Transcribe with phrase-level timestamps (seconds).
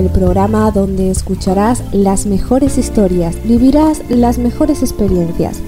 [0.00, 5.60] el programa donde escucharás las mejores historias, vivirás las mejores experiencias,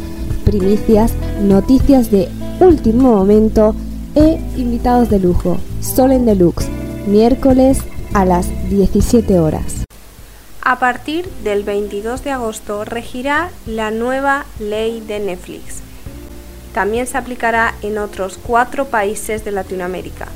[0.46, 3.76] primicias, noticias de último momento
[4.14, 5.58] e invitados de lujo.
[5.82, 6.66] Sol en Deluxe,
[7.06, 7.80] miércoles
[8.14, 9.84] a las 17 horas.
[10.62, 15.82] A partir del 22 de agosto regirá la nueva ley de Netflix.
[16.72, 20.28] También se aplicará en otros cuatro países de Latinoamérica.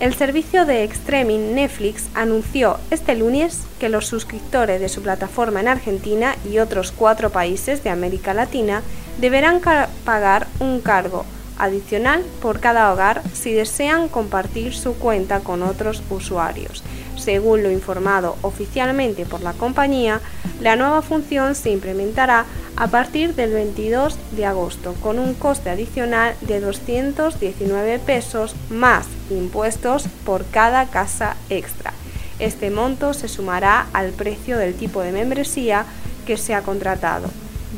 [0.00, 5.68] El servicio de streaming Netflix anunció este lunes que los suscriptores de su plataforma en
[5.68, 8.82] Argentina y otros cuatro países de América Latina
[9.18, 9.60] deberán
[10.06, 11.26] pagar un cargo
[11.58, 16.82] adicional por cada hogar si desean compartir su cuenta con otros usuarios.
[17.20, 20.20] Según lo informado oficialmente por la compañía,
[20.60, 22.46] la nueva función se implementará
[22.76, 30.04] a partir del 22 de agosto con un coste adicional de 219 pesos más impuestos
[30.24, 31.92] por cada casa extra.
[32.38, 35.84] Este monto se sumará al precio del tipo de membresía
[36.26, 37.28] que se ha contratado,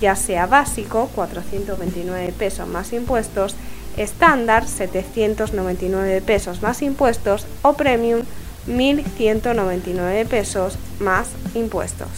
[0.01, 3.57] ya sea básico, 429 pesos más impuestos,
[3.97, 8.23] estándar, 799 pesos más impuestos o premium,
[8.69, 12.09] 1.199 pesos más impuestos.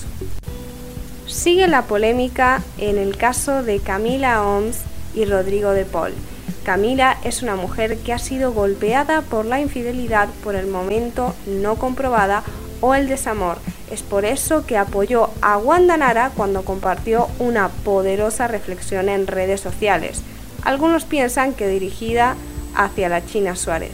[1.27, 4.81] Sigue la polémica en el caso de Camila Oms
[5.15, 6.13] y Rodrigo de Paul.
[6.65, 11.77] Camila es una mujer que ha sido golpeada por la infidelidad por el momento no
[11.77, 12.43] comprobada
[12.81, 13.59] o el desamor.
[13.91, 19.61] Es por eso que apoyó a Wanda Nara cuando compartió una poderosa reflexión en redes
[19.61, 20.23] sociales.
[20.63, 22.37] Algunos piensan que dirigida
[22.75, 23.93] hacia la China Suárez.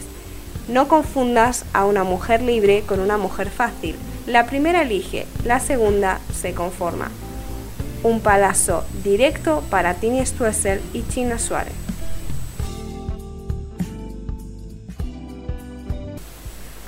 [0.67, 3.95] No confundas a una mujer libre con una mujer fácil.
[4.27, 7.09] La primera elige, la segunda se conforma.
[8.03, 11.73] Un palazo directo para Tini Stuessel y China Suárez.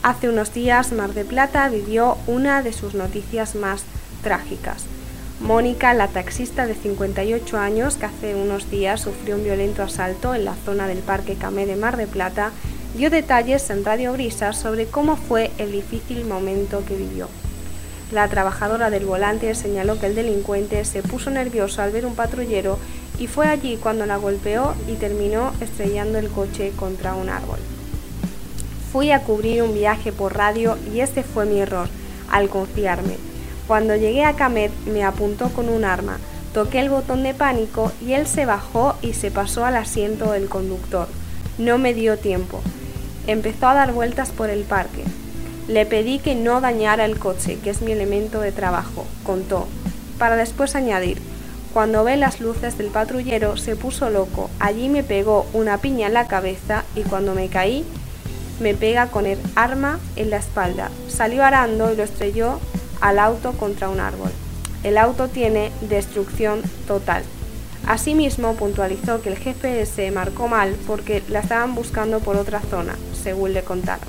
[0.03, 3.83] Hace unos días Mar de Plata vivió una de sus noticias más
[4.21, 4.85] trágicas.
[5.39, 10.45] Mónica, la taxista de 58 años que hace unos días sufrió un violento asalto en
[10.45, 12.51] la zona del Parque Camé de Mar de Plata,
[12.95, 17.27] dio detalles en Radio Brisa sobre cómo fue el difícil momento que vivió.
[18.11, 22.77] La trabajadora del volante señaló que el delincuente se puso nervioso al ver un patrullero
[23.17, 27.57] y fue allí cuando la golpeó y terminó estrellando el coche contra un árbol.
[28.91, 31.87] Fui a cubrir un viaje por radio y este fue mi error,
[32.29, 33.17] al confiarme.
[33.65, 36.19] Cuando llegué a Camet me apuntó con un arma,
[36.53, 40.47] toqué el botón de pánico y él se bajó y se pasó al asiento del
[40.47, 41.07] conductor.
[41.57, 42.61] No me dio tiempo.
[43.27, 45.03] Empezó a dar vueltas por el parque.
[45.67, 49.67] Le pedí que no dañara el coche, que es mi elemento de trabajo, contó,
[50.17, 51.21] para después añadir,
[51.73, 56.13] cuando ve las luces del patrullero se puso loco, allí me pegó una piña en
[56.13, 57.83] la cabeza y cuando me caí
[58.59, 60.91] me pega con el arma en la espalda.
[61.07, 62.59] Salió arando y lo estrelló
[63.01, 64.29] al auto contra un árbol.
[64.83, 67.23] El auto tiene destrucción total.
[67.85, 73.53] Asimismo, puntualizó que el GPS marcó mal porque la estaban buscando por otra zona, según
[73.53, 74.07] le contaron.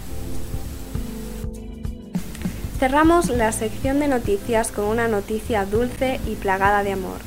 [2.79, 7.19] Cerramos la sección de noticias con una noticia dulce y plagada de amor.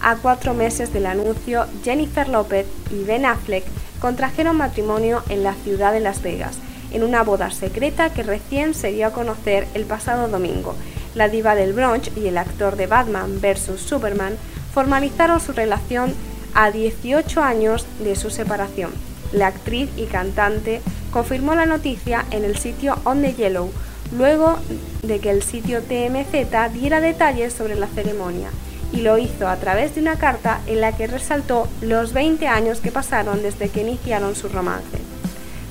[0.00, 3.64] A cuatro meses del anuncio, Jennifer Lopez y Ben Affleck
[4.00, 6.58] contrajeron matrimonio en la ciudad de Las Vegas,
[6.92, 10.74] en una boda secreta que recién se dio a conocer el pasado domingo.
[11.14, 13.80] La diva del brunch y el actor de Batman vs.
[13.80, 14.36] Superman
[14.74, 16.12] formalizaron su relación
[16.52, 18.90] a 18 años de su separación.
[19.32, 23.70] La actriz y cantante confirmó la noticia en el sitio On the Yellow,
[24.16, 24.58] luego
[25.02, 28.50] de que el sitio TMZ diera detalles sobre la ceremonia,
[28.92, 32.80] y lo hizo a través de una carta en la que resaltó los 20 años
[32.80, 34.98] que pasaron desde que iniciaron su romance.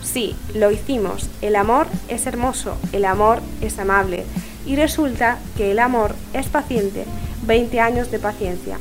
[0.02, 4.26] Sí, lo hicimos, el amor es hermoso, el amor es amable,
[4.66, 7.06] y resulta que el amor es paciente,
[7.46, 8.78] 20 años de paciencia.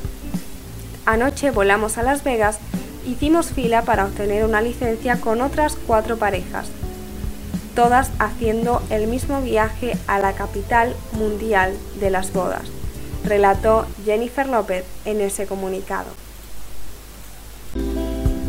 [1.04, 2.58] Anoche volamos a Las Vegas,
[3.04, 6.68] hicimos fila para obtener una licencia con otras cuatro parejas,
[7.74, 12.62] todas haciendo el mismo viaje a la capital mundial de las bodas,
[13.24, 16.06] relató Jennifer López en ese comunicado.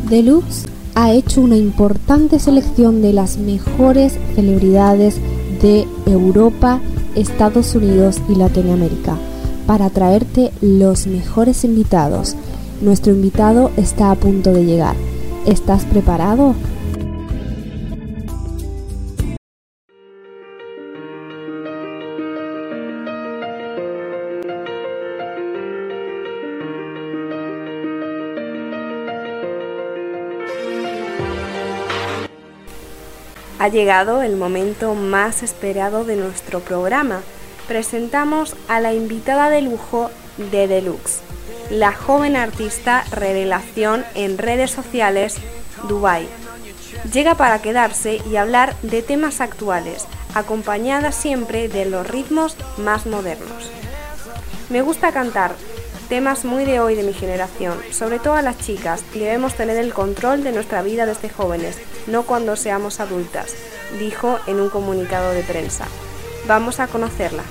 [0.08, 5.16] Deluxe ha hecho una importante selección de las mejores celebridades
[5.60, 6.80] de Europa,
[7.16, 9.18] Estados Unidos y Latinoamérica
[9.66, 12.36] para traerte los mejores invitados.
[12.84, 14.94] Nuestro invitado está a punto de llegar.
[15.46, 16.54] ¿Estás preparado?
[33.58, 37.22] Ha llegado el momento más esperado de nuestro programa.
[37.66, 41.22] Presentamos a la invitada de lujo de Deluxe,
[41.70, 45.36] la joven artista revelación en redes sociales
[45.88, 46.28] Dubai.
[47.12, 53.70] Llega para quedarse y hablar de temas actuales, acompañada siempre de los ritmos más modernos.
[54.70, 55.54] Me gusta cantar,
[56.08, 57.78] temas muy de hoy de mi generación.
[57.90, 62.24] Sobre todo a las chicas, debemos tener el control de nuestra vida desde jóvenes, no
[62.24, 63.54] cuando seamos adultas,
[63.98, 65.86] dijo en un comunicado de prensa.
[66.46, 67.42] Vamos a conocerla.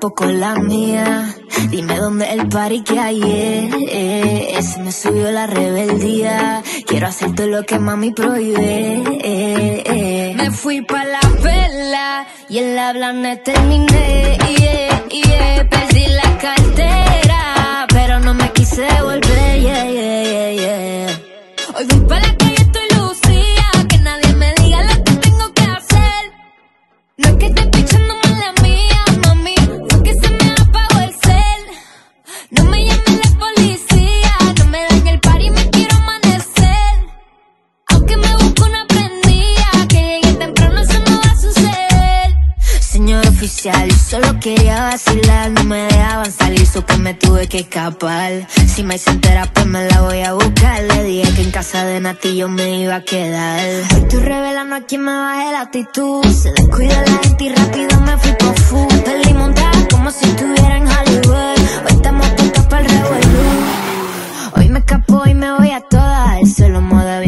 [0.00, 1.36] Escapo con la mía.
[1.68, 3.70] Dime dónde el party que ayer.
[3.86, 6.62] Eh, se me subió la rebeldía.
[6.86, 9.02] Quiero hacer todo lo que mami prohíbe.
[10.38, 14.38] Me fui pa' la vela y en la blanda terminé.
[15.68, 19.99] Perdí la cartera, pero no me quise volver.
[43.62, 43.72] Yo
[44.08, 45.50] solo quería vacilar.
[45.50, 48.46] No me dejaban salir, so que me tuve que escapar.
[48.66, 50.82] Si me hice entera, pues me la voy a buscar.
[50.82, 53.60] Le dije que en casa de Nati yo me iba a quedar.
[53.94, 56.24] Hoy estoy revelando a quien me baje la actitud.
[56.24, 58.94] Se descuida la gente y rápido me fui por full.
[59.90, 61.58] Como si estuviera en Hollywood.
[61.84, 63.42] Hoy estamos puestos para el revolú.
[64.56, 66.40] Hoy me escapo y me voy a todas.
[66.40, 67.19] El suelo moda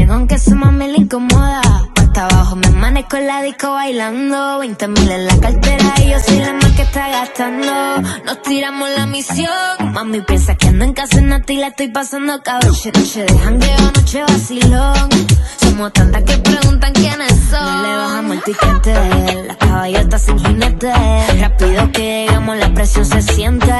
[3.11, 4.59] en la disco bailando.
[4.59, 8.01] 20 mil en la cartera y yo soy la más que está gastando.
[8.25, 9.51] Nos tiramos la misión.
[9.93, 12.73] Mami piensa que ando en casa en y la estoy pasando cabrón.
[12.73, 15.09] Noche, noche de jangueo, noche vacilón.
[15.57, 17.65] Somos tantas que preguntan quiénes son.
[17.65, 19.45] No le bajamos el tiquete.
[19.47, 20.93] La caballota sin jinete.
[21.41, 23.73] Rápido que llegamos, la presión se siente.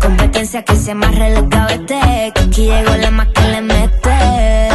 [0.00, 2.32] Competencia que se amarre el cabete.
[2.34, 4.68] Que aquí llegó la más que le mete.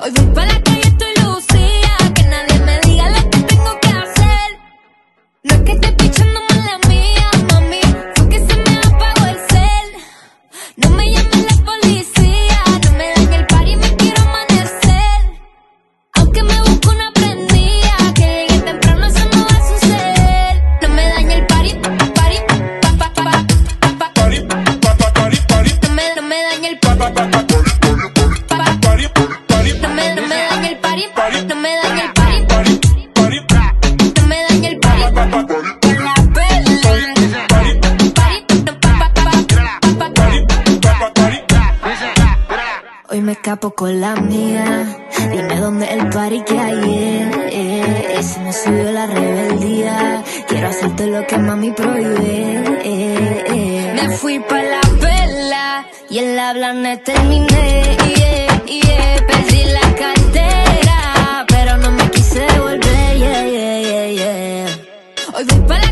[0.00, 0.65] Hoy voy pa' la
[43.46, 44.98] escapo con la mía.
[45.30, 48.24] Dime dónde el party que ayer.
[48.24, 50.24] Se me subió la rebeldía.
[50.48, 52.82] Quiero hacerte lo que mami prohíbe.
[53.94, 57.96] Me fui pa' la vela y en la blanda terminé.
[58.66, 59.24] Yeah.
[59.28, 63.16] Perdí la cartera, pero no me quise volver.
[65.36, 65.85] Hoy voy pa'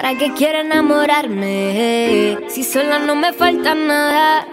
[0.00, 2.38] ¿Para qué quiere enamorarme?
[2.50, 4.46] Si sola no me falta nada.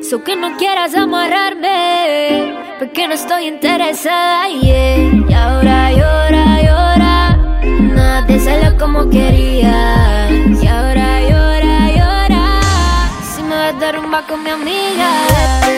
[0.00, 2.54] So que no quieras amarrarme.
[2.78, 4.48] Porque no estoy interesada.
[4.48, 7.36] Y ahora llora, llora.
[7.96, 10.26] Nada te salió como quería.
[10.58, 12.60] Y ahora llora, llora.
[13.30, 15.77] Si me vas a derrumbar con mi amiga.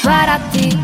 [0.00, 0.81] La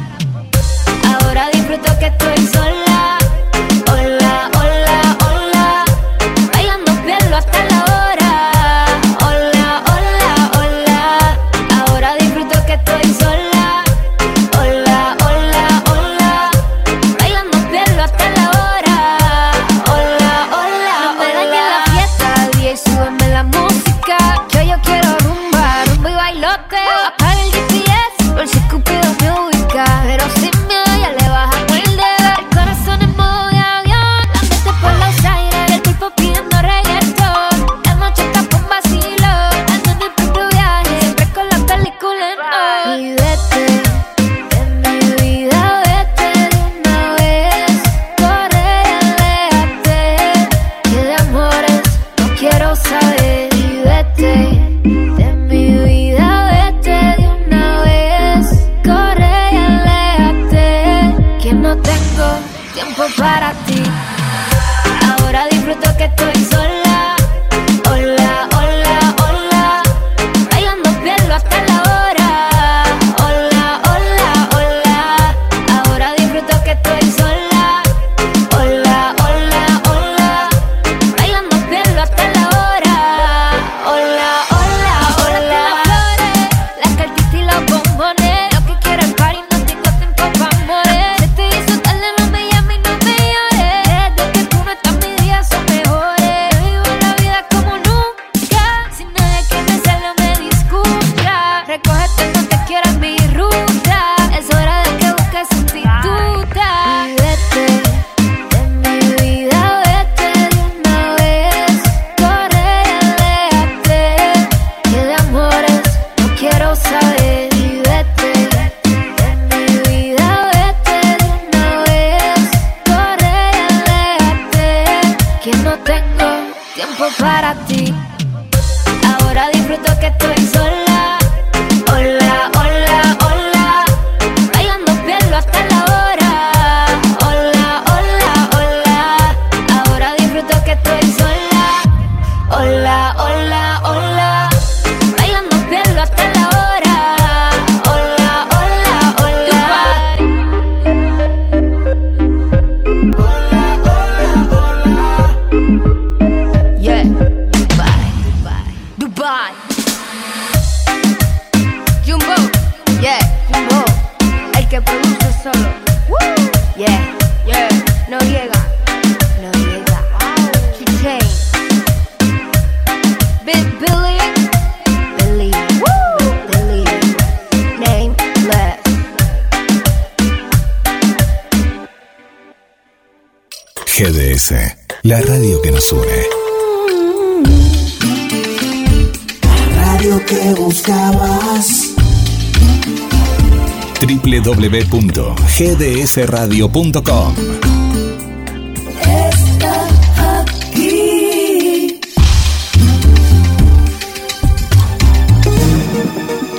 [194.69, 197.35] www.gdsradio.com.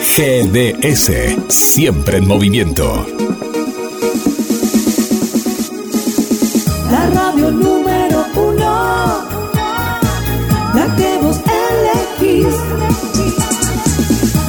[0.01, 1.11] GDS,
[1.47, 3.05] siempre en movimiento.
[6.91, 9.23] La radio número uno,
[10.73, 11.39] la que vos
[12.19, 12.55] elegís.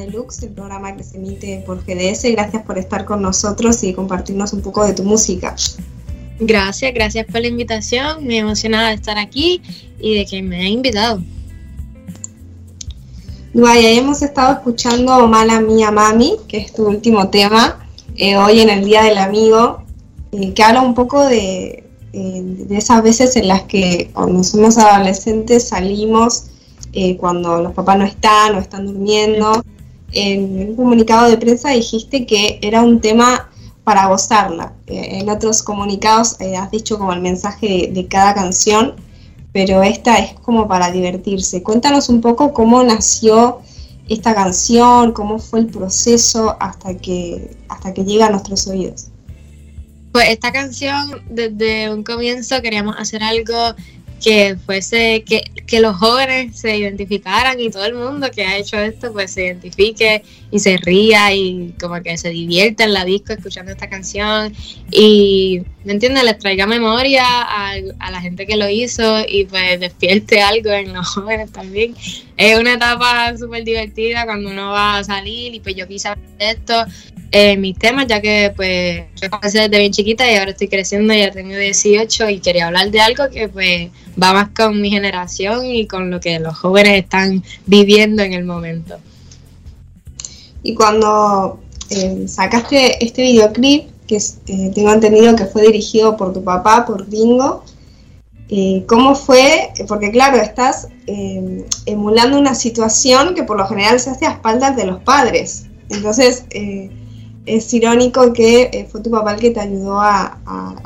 [0.00, 2.24] Deluxe, el programa que se emite por GDS.
[2.32, 5.54] Gracias por estar con nosotros y compartirnos un poco de tu música.
[6.40, 8.24] Gracias, gracias por la invitación.
[8.24, 9.62] Muy emocionada de estar aquí
[10.00, 11.22] y de que me haya invitado.
[13.66, 17.84] Ahí hemos estado escuchando Mala Mía Mami, que es tu último tema,
[18.16, 19.82] eh, hoy en el Día del Amigo,
[20.30, 24.78] eh, que habla un poco de, eh, de esas veces en las que cuando somos
[24.78, 26.44] adolescentes salimos
[27.18, 29.62] cuando los papás no están o están durmiendo.
[30.12, 33.50] En un comunicado de prensa dijiste que era un tema
[33.84, 34.72] para gozarla.
[34.86, 38.94] en otros comunicados has dicho como el mensaje de, cada canción,
[39.52, 41.62] pero esta es como para divertirse.
[41.62, 43.60] Cuéntanos un poco cómo nació
[44.08, 49.06] esta canción, cómo fue el proceso hasta que, hasta que llega a nuestros oídos.
[50.12, 53.54] Pues esta canción desde un comienzo queríamos hacer algo
[54.22, 58.78] que fuese, que, que, los jóvenes se identificaran y todo el mundo que ha hecho
[58.78, 63.32] esto pues se identifique y se ría y como que se divierta en la disco
[63.32, 64.54] escuchando esta canción
[64.90, 66.24] y, ¿me entiendes?
[66.24, 70.92] Les traiga memoria a, a la gente que lo hizo y pues despierte algo en
[70.92, 71.94] los jóvenes también.
[72.36, 76.24] Es una etapa súper divertida cuando uno va a salir y pues yo quise hacer
[76.38, 76.84] esto
[77.32, 81.14] eh, mis temas, ya que pues yo comencé desde bien chiquita y ahora estoy creciendo,
[81.14, 85.64] ya tengo 18 y quería hablar de algo que pues va más con mi generación
[85.64, 88.98] y con lo que los jóvenes están viviendo en el momento.
[90.62, 91.60] Y cuando
[91.90, 97.08] eh, sacaste este videoclip, que eh, tengo entendido que fue dirigido por tu papá, por
[97.08, 97.64] Dingo,
[98.48, 99.70] eh, ¿cómo fue?
[99.86, 100.88] Porque claro, estás
[101.86, 105.66] emulando una situación que por lo general se hace a espaldas de los padres.
[105.88, 106.44] Entonces,
[107.46, 110.38] es irónico que eh, fue tu papá el que te ayudó a,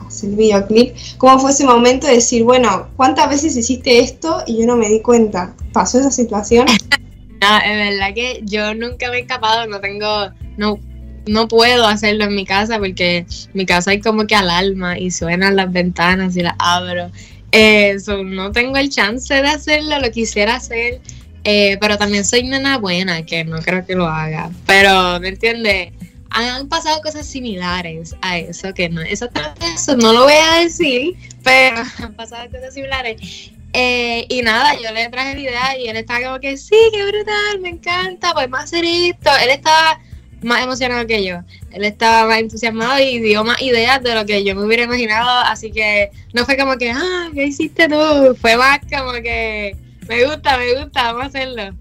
[0.06, 0.94] hacer el videoclip.
[1.18, 4.88] ¿Cómo fue ese momento de decir, bueno, ¿cuántas veces hiciste esto y yo no me
[4.88, 5.54] di cuenta?
[5.72, 6.66] ¿Pasó esa situación?
[7.40, 10.78] no, es verdad que yo nunca me he escapado, no tengo, no,
[11.26, 15.56] no puedo hacerlo en mi casa porque mi casa hay como que alarma y suenan
[15.56, 17.10] las ventanas y las abro.
[17.50, 21.00] Eh, no tengo el chance de hacerlo, lo quisiera hacer,
[21.44, 24.50] eh, pero también soy nena buena, que no creo que lo haga.
[24.66, 25.92] Pero, ¿me entiendes?
[26.30, 31.16] Han pasado cosas similares a eso, que no exactamente eso, no lo voy a decir,
[31.42, 33.52] pero han pasado cosas similares.
[33.76, 37.04] Eh, y nada, yo le traje la idea y él estaba como que, sí, qué
[37.04, 39.30] brutal, me encanta, podemos hacer esto.
[39.42, 39.98] Él estaba
[40.42, 41.38] más emocionado que yo.
[41.72, 45.28] Él estaba más entusiasmado y dio más ideas de lo que yo me hubiera imaginado.
[45.46, 48.36] Así que no fue como que, ah, ¿qué hiciste tú?
[48.40, 49.76] Fue más como que,
[50.08, 51.76] me gusta, me gusta, vamos a hacerlo.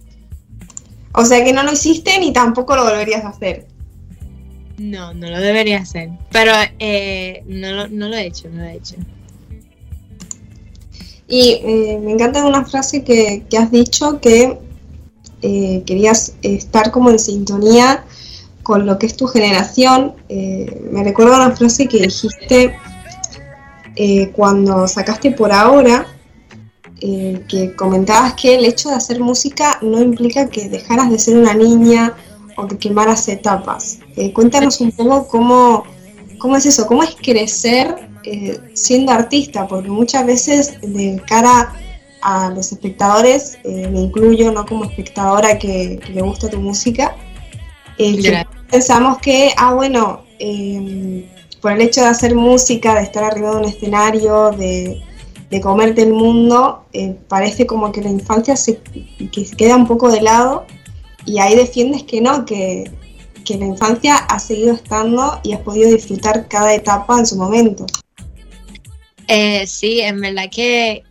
[1.13, 3.67] O sea que no lo hiciste ni tampoco lo volverías a hacer.
[4.77, 6.09] No, no lo debería hacer.
[6.31, 8.95] Pero eh, no, lo, no lo he hecho, no lo he hecho.
[11.27, 14.57] Y eh, me encanta una frase que, has dicho que
[15.41, 18.03] eh, querías estar como en sintonía
[18.62, 20.13] con lo que es tu generación.
[20.29, 22.75] me recuerdo una frase que dijiste
[24.33, 26.07] cuando sacaste por ahora,
[26.99, 31.53] que comentabas que el hecho de hacer música no implica que dejaras de ser una
[31.53, 32.13] niña
[32.57, 33.99] o que quemaras etapas.
[34.15, 35.83] Eh, cuéntanos un poco cómo,
[36.37, 41.73] cómo es eso, cómo es crecer eh, siendo artista, porque muchas veces de cara
[42.21, 47.15] a los espectadores, eh, me incluyo no como espectadora que, le gusta tu música,
[48.69, 51.25] pensamos que, ah, bueno, em,
[51.61, 55.01] por el hecho de hacer música, de estar arriba de un escenario, de,
[55.49, 56.85] de comerte el mundo,
[57.27, 58.79] parece como que la infancia se,
[59.31, 60.65] que se queda un poco de lado
[61.25, 62.91] y ahí defiendes que no, que,
[63.49, 67.86] la infancia ha seguido estando y has podido disfrutar cada etapa en su momento.
[69.27, 71.03] Eh, sí, en verdad que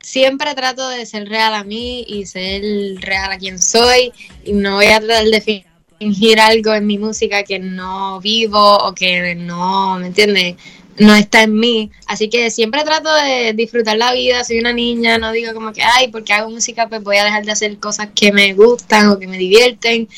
[0.00, 2.62] siempre trato de ser real a mí y ser
[3.00, 4.12] real a quien soy
[4.44, 5.66] y no voy a tratar de
[5.98, 10.56] fingir algo en mi música que no vivo o que no, ¿me entiendes?
[10.98, 11.90] No está en mí.
[12.06, 14.44] Así que siempre trato de disfrutar la vida.
[14.44, 17.44] Soy una niña, no digo como que, ay, porque hago música, pues voy a dejar
[17.44, 20.08] de hacer cosas que me gustan o que me divierten.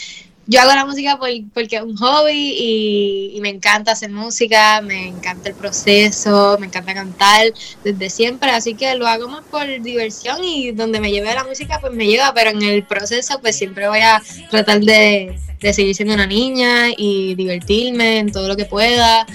[0.49, 2.55] Yo hago la música porque es un hobby
[3.35, 8.75] y, me encanta hacer música, me encanta el proceso, me encanta cantar desde siempre, así
[8.75, 12.33] que lo hago más por diversión y donde me lleve la música pues me lleva,
[12.33, 16.91] pero en el proceso pues siempre voy a tratar de, de seguir siendo una niña
[16.97, 19.27] y divertirme en todo lo que pueda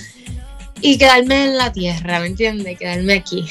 [0.81, 2.77] y quedarme en la tierra, ¿me entiendes?
[2.77, 3.45] Quedarme aquí.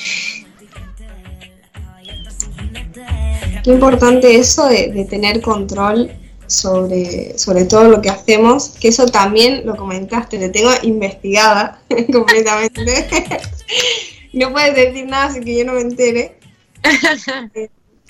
[3.62, 6.10] Qué importante eso de, tener control
[6.46, 11.80] sobre, sobre todo lo que hacemos, que eso también lo comentaste, te tengo investigada
[12.12, 13.08] completamente.
[14.32, 16.38] no puedes decir nada así que yo no me entere.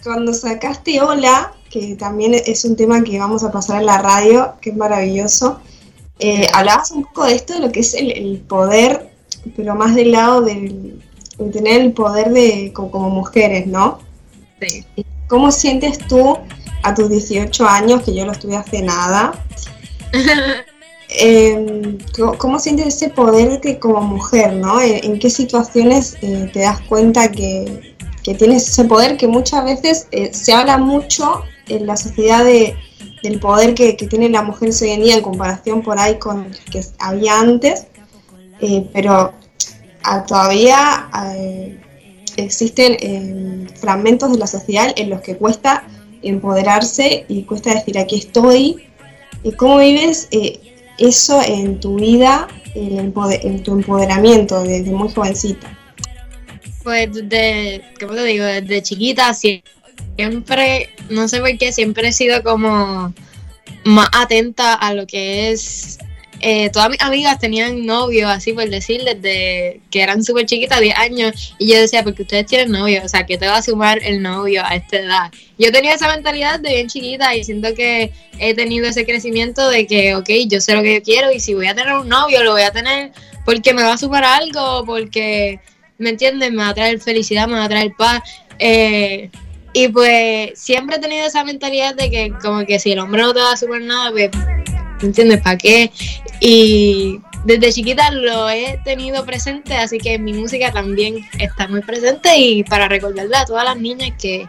[0.03, 4.55] Cuando sacaste Hola, que también es un tema que vamos a pasar en la radio,
[4.61, 5.61] que es maravilloso.
[6.19, 9.10] Eh, hablabas un poco de esto, de lo que es el, poder,
[9.57, 11.01] pero más del lado del,
[11.39, 13.99] de tener el poder de como, mujeres, ¿no?
[14.61, 14.85] Sí.
[15.27, 16.37] ¿Cómo sientes tú
[16.83, 19.33] a tus 18 años, que yo lo estuve hace nada?
[21.13, 21.99] Em,
[22.39, 24.81] ¿cómo, sientes ese poder que como mujer, ¿no?
[24.81, 30.33] ¿En, qué situaciones eh, te das cuenta que, tienes ese poder que muchas veces eh,
[30.33, 32.77] se habla mucho en la sociedad de,
[33.25, 36.45] del poder que, que tienen las mujeres hoy en día en comparación por ahí con
[36.45, 37.87] el que había antes,
[38.61, 39.33] eh, pero
[40.05, 41.09] ah, todavía
[42.37, 45.85] existen fragmentos de la sociedad en los que cuesta
[46.23, 48.87] empoderarse y cuesta decir aquí estoy.
[49.43, 50.29] ¿Y ¿Cómo vives
[50.99, 55.77] eso en tu vida, en tu empoderamiento desde muy jovencita?
[56.83, 58.45] Pues desde, ¿cómo te digo?
[58.45, 63.13] Desde chiquita siempre, no sé por qué, siempre he sido como
[63.85, 65.99] más atenta a lo que es
[66.41, 70.97] eh, todas mis amigas tenían novio, así por decir, desde que eran súper chiquitas, 10
[70.97, 74.01] años, y yo decía, porque ustedes tienen novio, o sea, ¿qué te va a sumar
[74.03, 75.33] el novio a esta edad?
[75.59, 79.87] Yo tenía esa mentalidad de bien chiquita y siento que he tenido ese crecimiento de
[79.87, 82.43] que, ok, yo sé lo que yo quiero y si voy a tener un novio,
[82.43, 83.13] lo voy a tener
[83.45, 85.61] porque me va a sumar algo, porque,
[85.99, 86.51] ¿me entiendes?
[86.51, 88.23] Me va a traer felicidad, me va a traer paz.
[88.59, 89.31] Eh,
[89.73, 93.33] y pues siempre he tenido esa mentalidad de que como que si el hombre no
[93.33, 94.70] te va a sumar nada, pues ¿me
[95.07, 95.41] entiendes?
[95.41, 95.91] ¿Para qué?
[96.41, 102.37] Y desde chiquita lo he tenido presente, así que mi música también está muy presente
[102.39, 104.49] y para recordarle a todas las niñas que,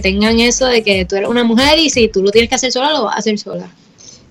[0.00, 2.72] tengan eso de que tú eres una mujer y si tú lo tienes que hacer
[2.72, 3.70] sola, lo vas a hacer sola.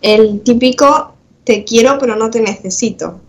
[0.02, 3.21] El típico te quiero pero no te necesito.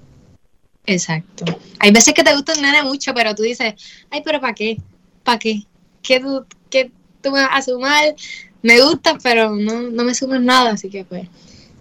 [0.87, 1.45] Exacto.
[1.79, 3.75] Hay veces que te gusta un nene mucho, pero tú dices,
[4.09, 4.79] ay, pero ¿para qué?
[5.23, 5.65] ¿Para qué?
[6.01, 6.91] ¿Qué tú, qué
[7.21, 8.15] tú me vas a sumar?
[8.63, 11.29] Me gusta, pero no, no me sumas nada, así que pues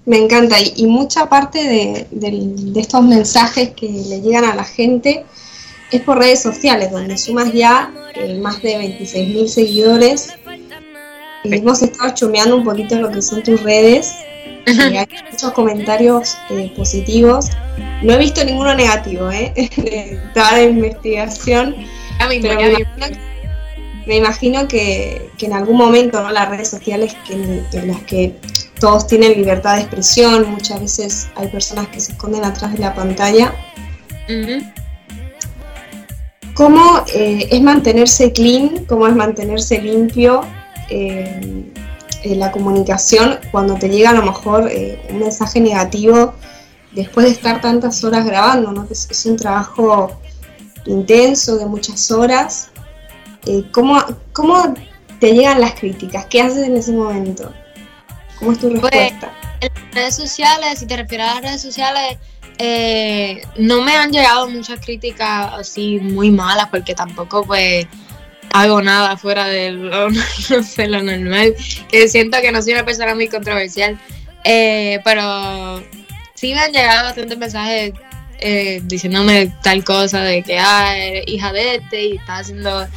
[0.05, 5.25] me encanta y, mucha parte de, estos mensajes que le llegan a la gente
[5.91, 10.33] es por redes sociales, donde sumas ya eh, más de 26.000 seguidores.
[11.43, 14.13] Y hemos estado chumeando un poquito lo que son tus redes.
[14.65, 17.49] Y hay muchos comentarios eh, positivos.
[18.03, 19.53] No he visto ninguno negativo, ¿eh?
[20.33, 21.75] Toda la investigación.
[22.41, 22.59] pero
[24.07, 26.31] me, imagino, que, en algún momento ¿no?
[26.31, 28.35] las redes sociales que, en las que
[28.81, 32.95] todos tienen libertad de expresión, muchas veces hay personas que se esconden atrás de la
[32.95, 33.53] pantalla.
[36.55, 38.85] ¿Cómo eh, es mantenerse clean?
[38.85, 40.41] ¿Cómo es mantenerse limpio
[40.89, 41.71] eh,
[42.23, 46.33] en la comunicación cuando te llega a lo mejor eh, un mensaje negativo
[46.91, 48.71] después de estar tantas horas grabando?
[48.71, 48.87] ¿no?
[48.89, 50.19] Es, es un trabajo
[50.87, 52.71] intenso de muchas horas.
[53.71, 54.73] ¿cómo, ¿Cómo
[55.19, 56.25] te llegan las críticas?
[56.25, 57.51] ¿Qué haces en ese momento?
[58.41, 59.31] ¿Cómo es tu pues, respuesta?
[59.61, 62.17] en las redes sociales, si te refieres a las redes sociales,
[62.57, 67.85] eh, no me han llegado muchas críticas así muy malas porque tampoco pues
[68.51, 70.09] hago nada fuera de lo,
[70.49, 71.53] no sé, lo normal,
[71.87, 73.99] que siento que no soy una persona muy controversial,
[74.43, 75.83] eh, pero
[76.33, 77.93] sí me han llegado bastantes mensajes
[78.39, 82.87] eh, diciéndome tal cosa de que ah, eres hija de este y estás haciendo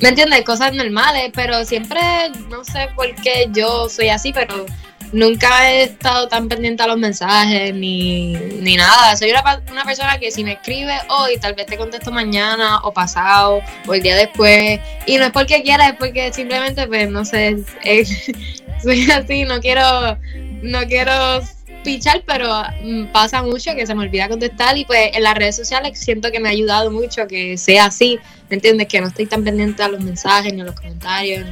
[0.00, 0.42] ¿me entiendes?
[0.42, 2.00] Cosas normales, pero siempre,
[2.48, 4.66] no sé por qué yo soy así, pero
[5.12, 9.16] nunca he estado tan pendiente a los mensajes ni, ni nada.
[9.16, 12.92] Soy una, una, persona que si me escribe hoy, tal vez te contesto mañana o
[12.92, 14.80] pasado o el día después.
[15.06, 17.58] Y no es porque quiera, es porque simplemente, pues, no sé,
[18.82, 20.18] soy así, no quiero,
[20.62, 21.42] no quiero
[21.84, 25.56] pichar, pero mm, pasa mucho que se me olvida contestar y pues en las redes
[25.56, 28.18] sociales siento que me ha ayudado mucho que sea así,
[28.50, 28.88] ¿me entiendes?
[28.88, 31.46] Que no estoy tan pendiente a los mensajes, ni a los comentarios,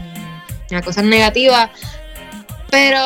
[0.71, 1.71] ni a cosas negativas
[2.71, 2.99] pero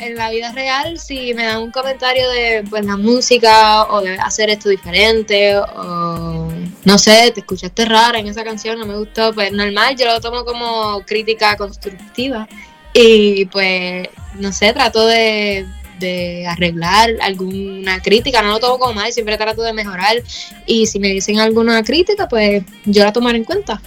[0.00, 4.14] en la vida real, si me dan un comentario de pues, la música o de
[4.14, 6.48] hacer esto diferente o
[6.84, 10.20] no sé, te escuchaste rara en esa canción, no me gustó, pues normal, yo lo
[10.20, 12.48] tomo como crítica constructiva
[12.92, 15.66] y pues no sé, trato de,
[15.98, 20.22] de arreglar alguna crítica, no lo tomo como mal, siempre trato de mejorar
[20.66, 23.80] y si me dicen alguna crítica, pues yo la tomaré en cuenta.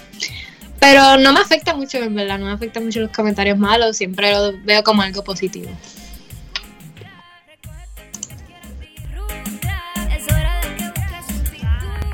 [0.83, 4.33] Pero no me afecta mucho, en verdad, no me afecta mucho los comentarios malos, siempre
[4.33, 5.69] lo veo como algo positivo.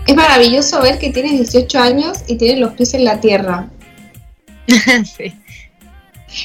[0.06, 3.70] Es maravilloso ver que tienes 18 años y tienes los pies en la tierra.
[5.18, 5.34] sí.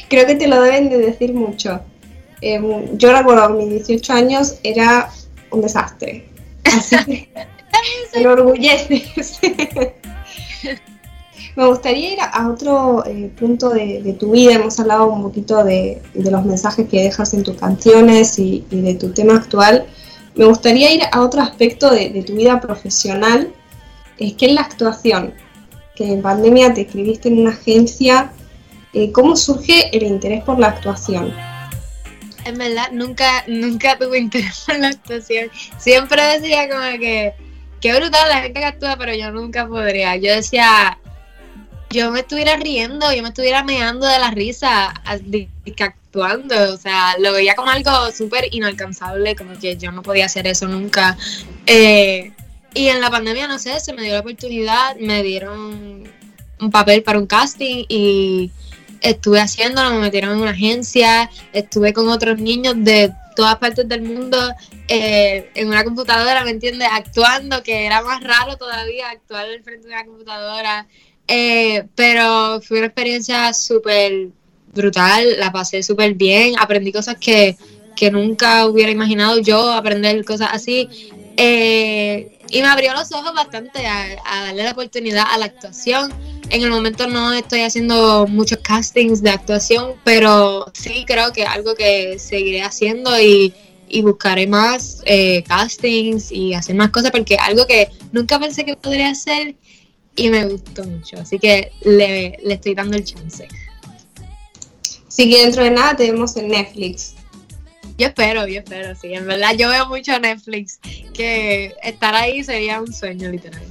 [0.09, 1.83] Creo que te lo deben de decir mucho.
[2.41, 2.59] Eh,
[2.95, 5.11] yo recuerdo mis 18 años era
[5.51, 6.27] un desastre.
[6.65, 7.29] Así que
[9.77, 9.95] me.
[11.57, 14.55] Me gustaría ir a otro eh, punto de, tu vida.
[14.55, 19.13] Hemos hablado un poquito de, los mensajes que dejas en tus canciones y, de tu
[19.13, 19.87] tema actual.
[20.35, 23.53] Me gustaría ir a otro aspecto de, tu vida profesional,
[24.19, 25.33] es que es la actuación.
[25.95, 28.33] Que en pandemia te escribiste en una agencia.
[28.93, 31.33] Eh, ¿Cómo surge el interés por la actuación?
[32.45, 35.51] En verdad, nunca, nunca tuve interés por la actuación.
[35.79, 37.33] Siempre decía como que,
[37.81, 40.17] qué brutal la gente que actúa, pero yo nunca podría.
[40.17, 40.99] Yo decía,
[41.95, 44.93] yo me estuviera riendo, yo me estuviera meando de la risa
[45.79, 50.49] actuando, o sea, lo veía como algo súper inalcanzable, como que yo no podía hacer
[50.49, 51.17] eso nunca.
[51.67, 52.33] Eh,
[52.75, 56.05] y en la pandemia, no sé, se me dio la oportunidad, me dieron
[56.61, 58.51] un papel para un casting y
[59.01, 64.03] estuve haciéndolo, me metieron en una agencia, estuve con otros niños de todas partes del
[64.03, 64.39] mundo
[64.89, 66.89] eh, en una computadora, ¿me entiendes?
[66.91, 70.89] Actuando, que era más raro todavía actuar en frente de una computadora.
[71.27, 74.29] Eh, pero fue una experiencia súper
[74.75, 77.57] brutal, la pasé súper bien, aprendí cosas que,
[78.13, 80.91] nunca hubiera imaginado yo aprender cosas así.
[81.39, 86.13] Eh, y me abrió los ojos bastante a, darle la oportunidad a la actuación.
[86.51, 91.75] En el momento no estoy haciendo muchos castings de actuación, pero sí creo que algo
[91.75, 93.55] que seguiré haciendo y,
[94.03, 99.11] buscaré más eh, castings y hacer más cosas porque algo que nunca pensé que podría
[99.11, 99.55] hacer
[100.17, 101.19] y me gustó mucho.
[101.19, 103.49] Así que le, estoy dando el chance.
[105.09, 107.15] Sí, que dentro de nada tenemos en Netflix.
[107.97, 109.15] Yo espero, yo espero, sí.
[109.15, 110.81] En verdad, yo veo mucho Netflix.
[111.13, 113.63] Que estar ahí sería un sueño, literal.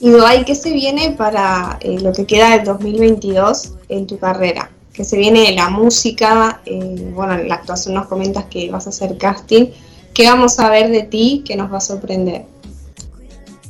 [0.00, 4.70] Y Duay, ¿qué se viene para eh, lo que queda del 2022 en tu carrera?
[4.92, 6.60] ¿Qué se viene la música?
[6.64, 9.66] Eh, bueno, en la actuación nos comentas que vas a hacer casting.
[10.14, 12.44] ¿Qué vamos a ver de ti que nos va a sorprender?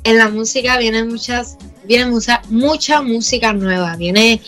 [0.09, 4.40] En la música vienen muchas, viene mucha, mucha música nueva, viene,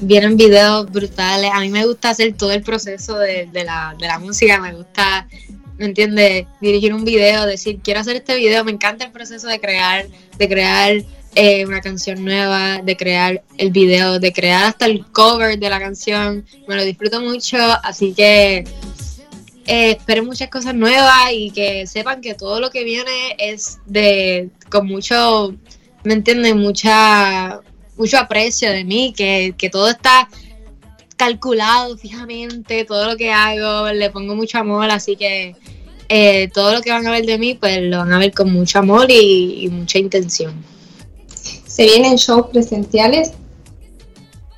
[0.00, 1.50] vienen videos brutales.
[1.52, 5.28] A mí me gusta hacer todo el proceso de, la, de la música, me gusta,
[5.76, 6.46] ¿me entiendes?
[6.62, 10.06] Dirigir un video, decir, quiero hacer este video, me encanta el proceso de crear,
[10.38, 10.96] de crear
[11.34, 15.78] eh, una canción nueva, de crear el video, de crear hasta el cover de la
[15.78, 16.46] canción.
[16.66, 18.64] Me lo disfruto mucho, así que
[19.66, 24.50] eh, esperen muchas cosas nuevas y que sepan que todo lo que viene es de
[24.70, 25.54] con mucho,
[26.02, 26.58] ¿me entienden?
[26.58, 27.60] Mucha,
[27.96, 30.28] mucho aprecio de mí, que, todo está
[31.16, 35.54] calculado fijamente, todo lo que hago, le pongo mucho amor, así que
[36.08, 38.52] eh, todo lo que van a ver de mí, pues lo van a ver con
[38.52, 40.52] mucho amor y, mucha intención.
[41.66, 43.32] ¿Se vienen shows presenciales?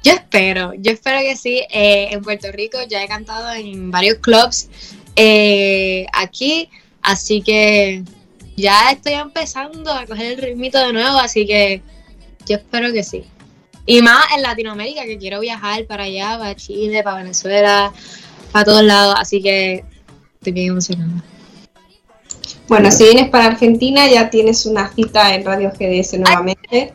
[0.05, 1.62] Yo espero, yo espero que sí.
[1.71, 4.69] Eh, en Puerto Rico ya he cantado en varios clubs
[5.17, 6.69] eh, aquí,
[7.01, 8.05] así que
[8.55, 11.81] ya estoy empezando a coger el ritmito de nuevo, así que
[12.47, 13.25] yo espero que sí.
[13.87, 17.93] Y más en Latinoamérica, que quiero viajar para allá, para Chile, para Venezuela,
[18.53, 19.85] para todos lados, así que
[20.35, 21.25] estoy bien emocionada.
[22.69, 26.95] Bueno, si vienes para Argentina, ya tienes una cita en Radio GDS nuevamente.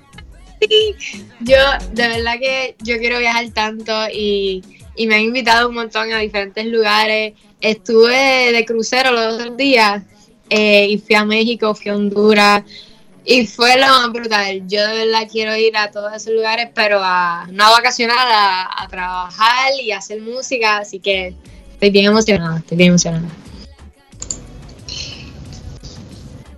[1.42, 1.58] Yo
[1.94, 4.62] de verdad que yo quiero viajar tanto y,
[4.96, 7.34] y me han invitado un montón a diferentes lugares.
[7.62, 10.04] Estuve de crucero los otros días
[10.50, 12.64] eh, y fui a México, fui a Honduras
[13.26, 14.68] y fue lo más brutal.
[14.68, 18.88] Yo de verdad quiero ir a todos esos lugares, pero a, no a vacacionar, a,
[18.90, 21.36] trabajar y a hacer música, así que
[21.74, 23.28] estoy bien emocionada, estoy bien emocionada.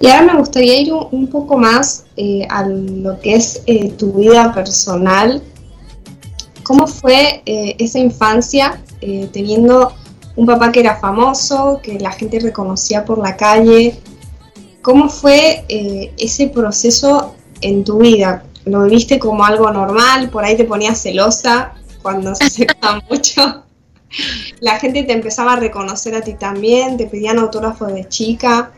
[0.02, 4.14] Y ahora me gustaría ir un, poco más eh, a lo que es eh, tu
[4.14, 5.42] vida personal.
[6.64, 8.82] ¿Cómo fue esa infancia
[9.32, 9.94] teniendo
[10.36, 14.00] un papá que era famoso, que la gente reconocía por la calle.
[14.82, 18.44] ¿Cómo fue eh, ese proceso en tu vida?
[18.66, 20.30] ¿Lo viviste como algo normal?
[20.30, 23.64] ¿Por ahí te ponías celosa cuando se acercaba mucho?
[24.60, 28.72] La gente te empezaba a reconocer a ti también, te pedían autógrafos de chica.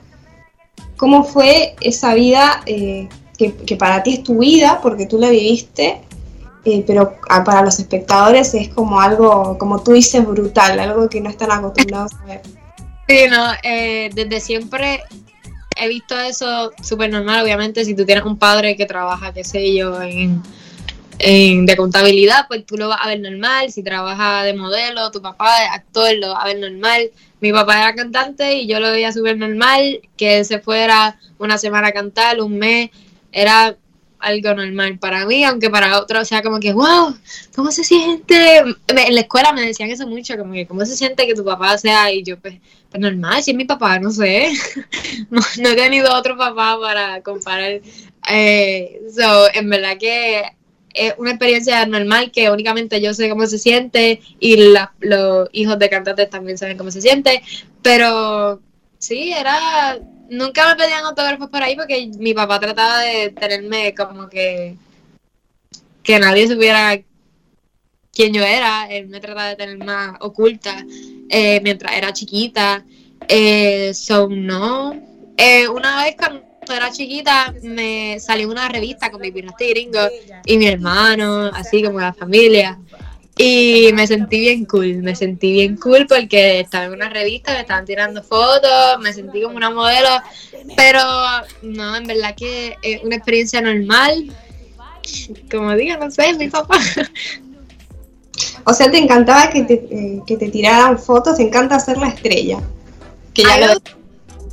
[1.03, 5.31] ¿Cómo fue esa vida eh, que, que, para ti es tu vida, porque tú la
[5.31, 5.99] viviste,
[6.63, 11.29] eh, pero para los espectadores es como algo, como tú dices, brutal, algo que no
[11.29, 12.41] están acostumbrados a ver.
[13.09, 15.03] Sí, no, eh, desde siempre
[15.75, 19.75] he visto eso súper normal, obviamente, si tú tienes un padre que trabaja, qué sé
[19.75, 20.41] yo, en,
[21.23, 25.63] de contabilidad, pues tú lo vas a ver normal, si trabaja de modelo, tu papá
[25.63, 27.12] es actor, lo vas a ver normal.
[27.39, 31.89] Mi papá era cantante y yo lo veía súper normal, que se fuera una semana
[31.89, 32.89] a cantar, un mes,
[33.31, 33.75] era
[34.19, 37.15] algo normal para mí, aunque para otros sea como que, wow,
[37.55, 38.59] ¿cómo se siente?
[38.59, 41.77] En la escuela me decían eso mucho, como que, ¿cómo se siente que tu papá
[41.77, 42.12] sea?
[42.12, 42.55] Y yo, pues,
[42.89, 44.53] pues normal, si es mi papá, no sé.
[45.29, 47.81] no, he tenido otro papá para comparar.
[48.29, 50.43] Eh, so, en verdad que
[50.93, 54.58] es una experiencia normal que únicamente yo sé cómo se siente y
[54.99, 57.41] los hijos de cantantes también saben cómo se siente,
[57.82, 58.62] pero
[58.99, 64.29] sí, era nunca me pedían autógrafos por ahí porque mi papá trataba de tenerme como
[64.29, 64.75] que
[66.03, 67.01] que nadie supiera
[68.13, 68.88] quién yo era.
[68.89, 70.86] Él me trataba de tener más oculta
[71.29, 72.86] eh, mientras era chiquita.
[73.27, 73.93] Eh,
[74.29, 74.93] no.
[75.38, 79.99] Eh, una vez cuando era chiquita me salió una revista con mi pirate gringo
[80.45, 82.80] y mi hermano, así como la familia.
[83.36, 87.62] Y me sentí bien cool, me sentí bien cool porque estaba en una revista, me
[87.62, 90.10] estaban tirando fotos, me sentí como una modelo,
[90.78, 91.02] pero
[91.63, 94.32] no, en verdad que es una experiencia normal,
[95.49, 96.78] como digo, no sé, mi papá.
[98.65, 102.10] O sea, te encantaba que te, eh, que te tiraran fotos, te encanta hacer la
[102.10, 102.60] estrella.
[103.34, 103.82] Que ya lo...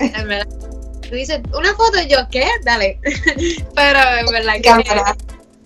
[0.00, 0.48] En verdad,
[1.10, 2.46] tú dices, una foto, yo, ¿qué?
[2.64, 3.00] Dale.
[3.74, 4.62] pero en verdad que...
[4.62, 5.16] Cámara.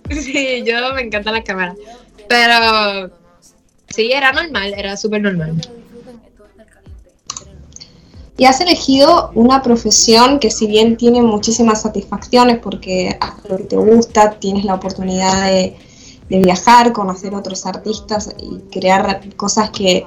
[0.09, 1.75] Sí, yo me encanta la cámara.
[2.27, 3.11] Pero
[3.89, 5.61] sí, era normal, era súper normal.
[8.37, 13.63] Y has elegido una profesión que si bien tiene muchísimas satisfacciones porque haces lo que
[13.63, 15.77] te gusta, tienes la oportunidad de,
[16.27, 20.05] viajar, conocer otros artistas y crear cosas que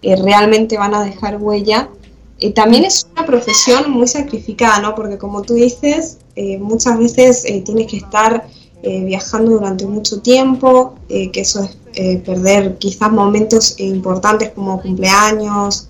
[0.00, 1.90] eh, realmente van a dejar huella,
[2.38, 4.94] eh, también es una profesión muy sacrificada, ¿no?
[4.94, 8.46] Porque como tú dices, eh, muchas veces tienes que estar
[8.82, 14.80] eh, viajando durante mucho tiempo, eh, que eso es eh, perder quizás momentos importantes como
[14.80, 15.88] cumpleaños,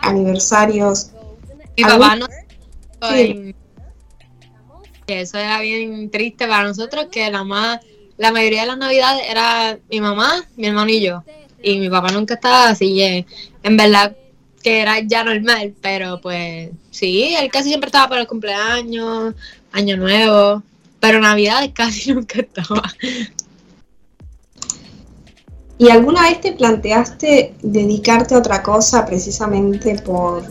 [0.00, 1.10] aniversarios.
[1.76, 2.26] Mi papá no...
[5.08, 7.80] Eso era bien triste para nosotros, que la más,
[8.16, 11.24] la mayoría de las navidades era mi mamá, mi hermano y yo.
[11.62, 14.16] Y mi papá nunca estaba así, en verdad
[14.62, 19.34] que era ya normal, pero pues sí, él casi siempre estaba para el cumpleaños,
[19.72, 20.62] año nuevo,
[21.00, 22.82] pero Navidad casi nunca estaba.
[25.78, 30.44] ¿Y alguna vez te planteaste dedicarte a otra cosa precisamente por,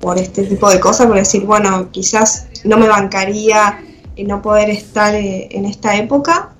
[0.00, 1.06] por este tipo de cosas?
[1.06, 3.82] Por decir, bueno, quizás no me bancaría
[4.16, 6.50] en no poder estar eh, en esta época.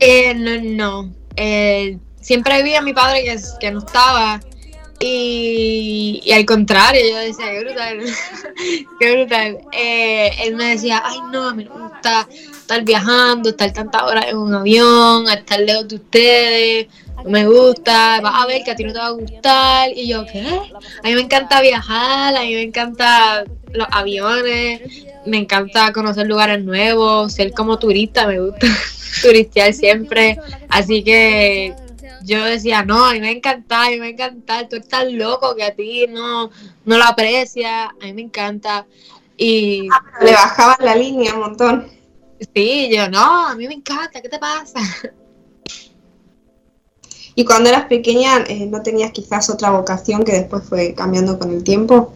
[0.00, 1.14] Eh, no, no.
[1.36, 4.42] Eh, siempre vi a mi padre que, que no estaba
[4.98, 8.00] y, al contrario, yo decía, qué brutal,
[9.00, 9.58] qué brutal.
[9.72, 14.26] Eh, él me decía, ay no, a mí me gusta estar viajando, estar tantas horas
[14.28, 16.86] en un avión, estar lejos de ustedes,
[17.24, 19.90] no me gusta, vas a ver que a ti no te va a gustar.
[19.94, 20.46] Y yo, ¿qué?
[21.02, 24.80] A mí me encanta viajar, a mí me encanta los aviones,
[25.26, 28.66] me encanta conocer lugares nuevos, ser como turista, me gusta
[29.22, 30.38] turistear siempre.
[30.68, 31.74] Así que
[32.26, 35.62] yo decía, no, a mí me encanta, a mí me encanta, tú estás loco que
[35.62, 36.50] a ti no,
[36.84, 38.84] no lo aprecias, a mí me encanta.
[39.36, 41.88] Y ah, le bajaba la línea un montón.
[42.54, 44.80] Sí, yo, no, a mí me encanta, ¿qué te pasa?
[47.36, 51.52] ¿Y cuando eras pequeña eh, no tenías quizás otra vocación que después fue cambiando con
[51.52, 52.12] el tiempo?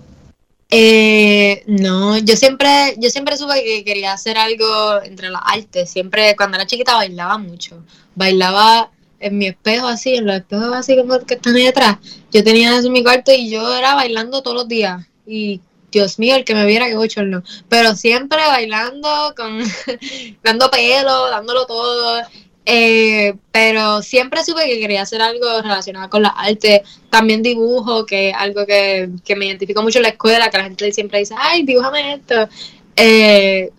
[0.70, 5.90] Eh, no, yo siempre, yo siempre supe que quería hacer algo entre las artes.
[5.90, 7.84] Siempre, cuando era chiquita bailaba mucho.
[8.14, 11.98] Bailaba en mi espejo así, en los espejos así como que están ahí detrás,
[12.32, 15.06] yo tenía eso en mi cuarto y yo era bailando todos los días.
[15.26, 19.60] Y Dios mío, el que me viera que no Pero siempre bailando, con
[20.42, 22.22] dando pelo, dándolo todo.
[22.66, 26.82] Eh, pero siempre supe que quería hacer algo relacionado con la arte.
[27.10, 30.64] También dibujo, que es algo que, que me identificó mucho en la escuela, que la
[30.64, 32.48] gente siempre dice, ay, dibújame esto.
[32.96, 33.70] Eh,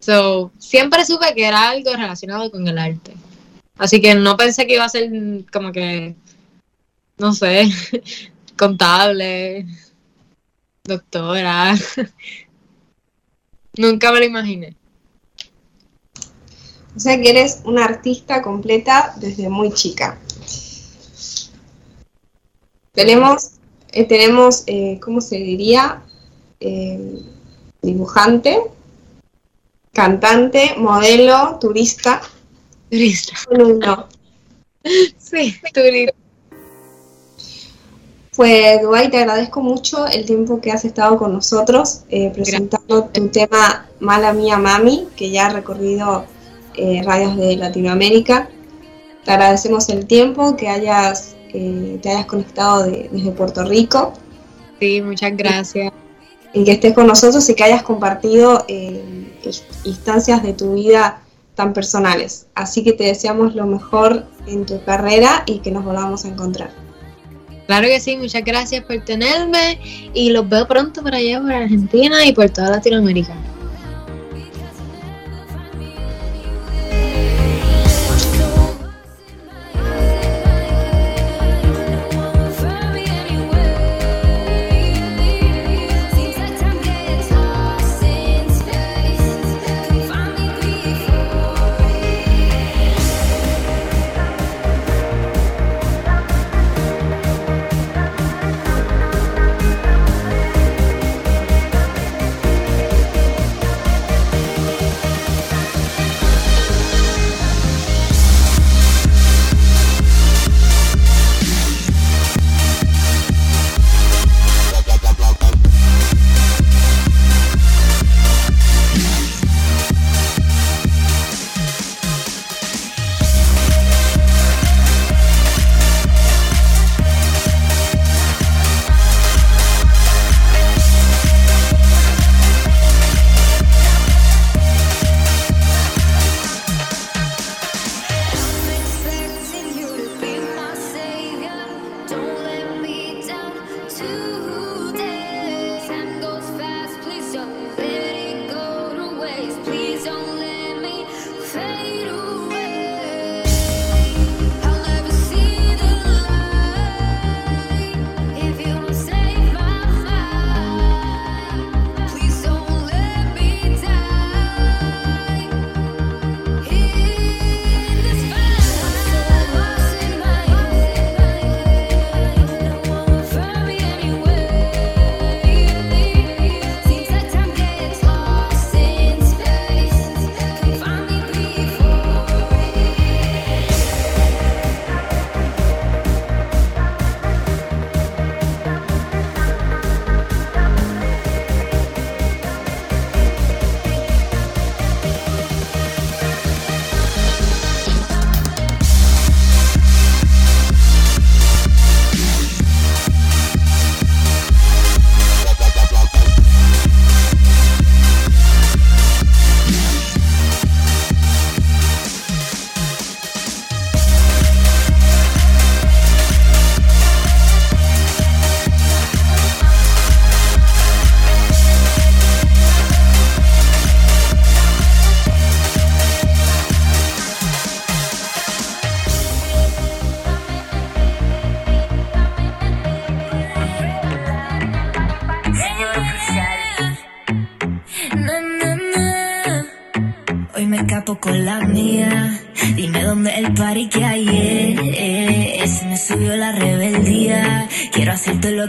[0.00, 3.12] so, siempre supe que era algo relacionado con el arte.
[3.78, 5.10] Así que no pensé que iba a ser
[5.52, 6.14] como que,
[7.18, 7.68] no sé,
[8.58, 9.66] contable,
[10.84, 11.74] doctora.
[13.76, 14.76] Nunca me lo imaginé.
[16.94, 20.18] O sea que eres una artista completa desde muy chica.
[22.92, 23.52] Tenemos,
[23.92, 26.02] eh, tenemos eh, ¿cómo se diría?
[26.60, 27.22] Eh,
[27.80, 28.60] dibujante,
[29.92, 32.20] cantante, modelo, turista.
[32.92, 33.32] Turista.
[33.80, 34.06] No.
[35.16, 36.14] Sí, turista.
[38.36, 43.28] Pues, Duay, te agradezco mucho el tiempo que has estado con nosotros eh, presentando tu
[43.28, 46.26] tema Mala Mía Mami, que ya ha recorrido
[46.74, 48.50] eh, radios de Latinoamérica.
[49.24, 54.12] Te agradecemos el tiempo que hayas eh, te hayas conectado desde Puerto Rico.
[54.80, 55.92] Sí, muchas gracias.
[56.52, 58.66] Y que estés con nosotros y que hayas compartido
[59.84, 61.21] instancias de tu vida
[61.54, 62.46] tan personales.
[62.54, 66.70] Así que te deseamos lo mejor en tu carrera y que nos volvamos a encontrar.
[67.66, 69.78] Claro que sí, muchas gracias por tenerme
[70.14, 73.34] y los veo pronto por allá, por Argentina y por toda Latinoamérica.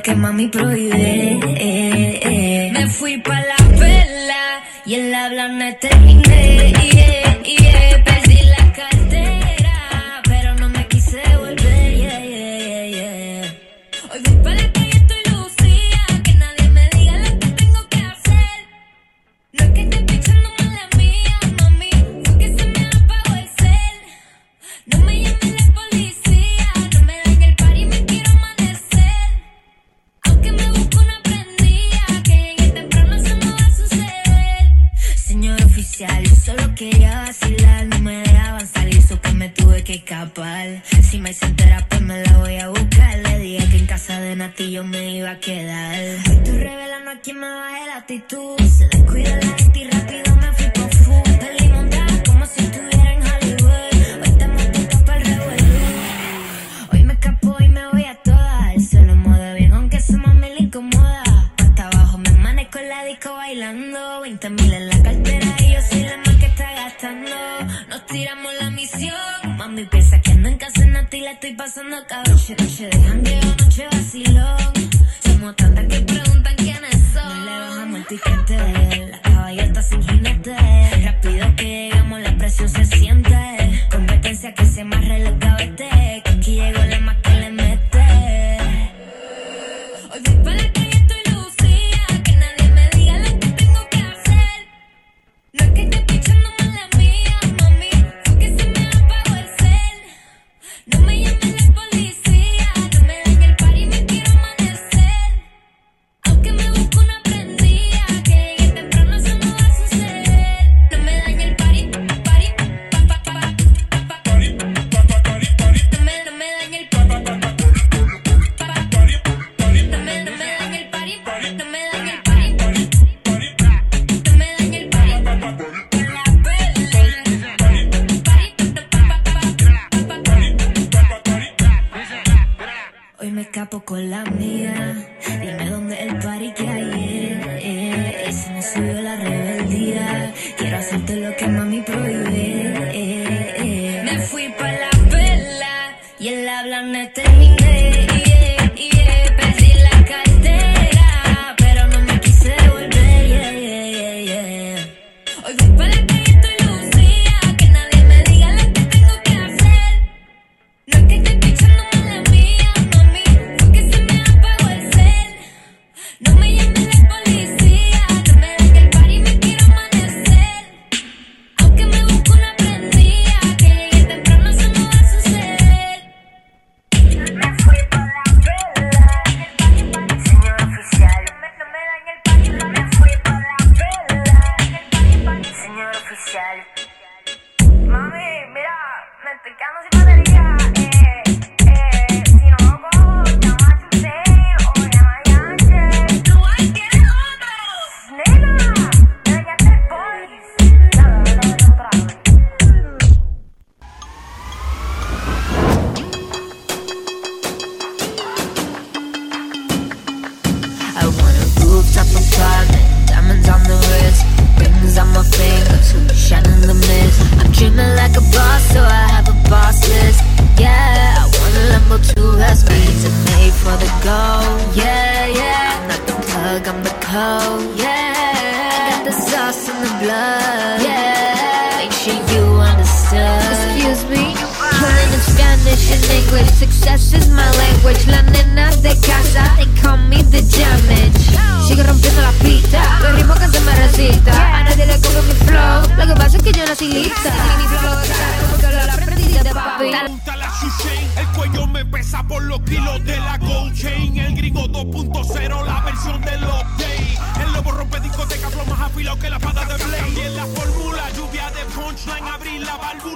[0.04, 1.13] Que mami prohíbe.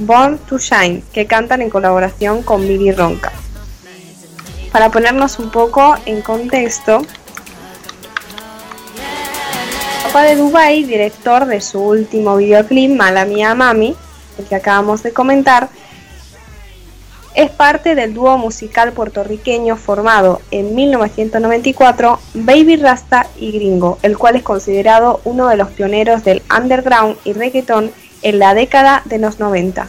[0.00, 3.32] Born to Shine, que cantan en colaboración con Billy Ronca.
[4.72, 7.02] Para ponernos un poco en contexto,
[10.04, 13.94] Papá de Dubai, director de su último videoclip, Mala Mía Mami,
[14.48, 15.68] que acabamos de comentar,
[17.34, 24.36] es parte del dúo musical puertorriqueño formado en 1994 Baby Rasta y Gringo, el cual
[24.36, 27.92] es considerado uno de los pioneros del underground y reggaeton
[28.22, 29.86] en la década de los 90.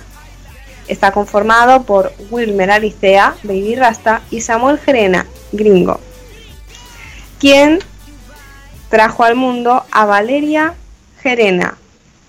[0.88, 6.00] Está conformado por Wilmer Alicea, Baby Rasta, y Samuel Gerena, Gringo,
[7.40, 7.80] quien
[8.90, 10.74] trajo al mundo a Valeria
[11.22, 11.78] Gerena,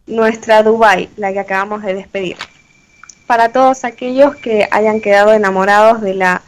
[0.07, 2.37] nuestra Dubai, la que acabamos de despedir.
[3.27, 6.43] Para todos aquellos que hayan quedado enamorados de la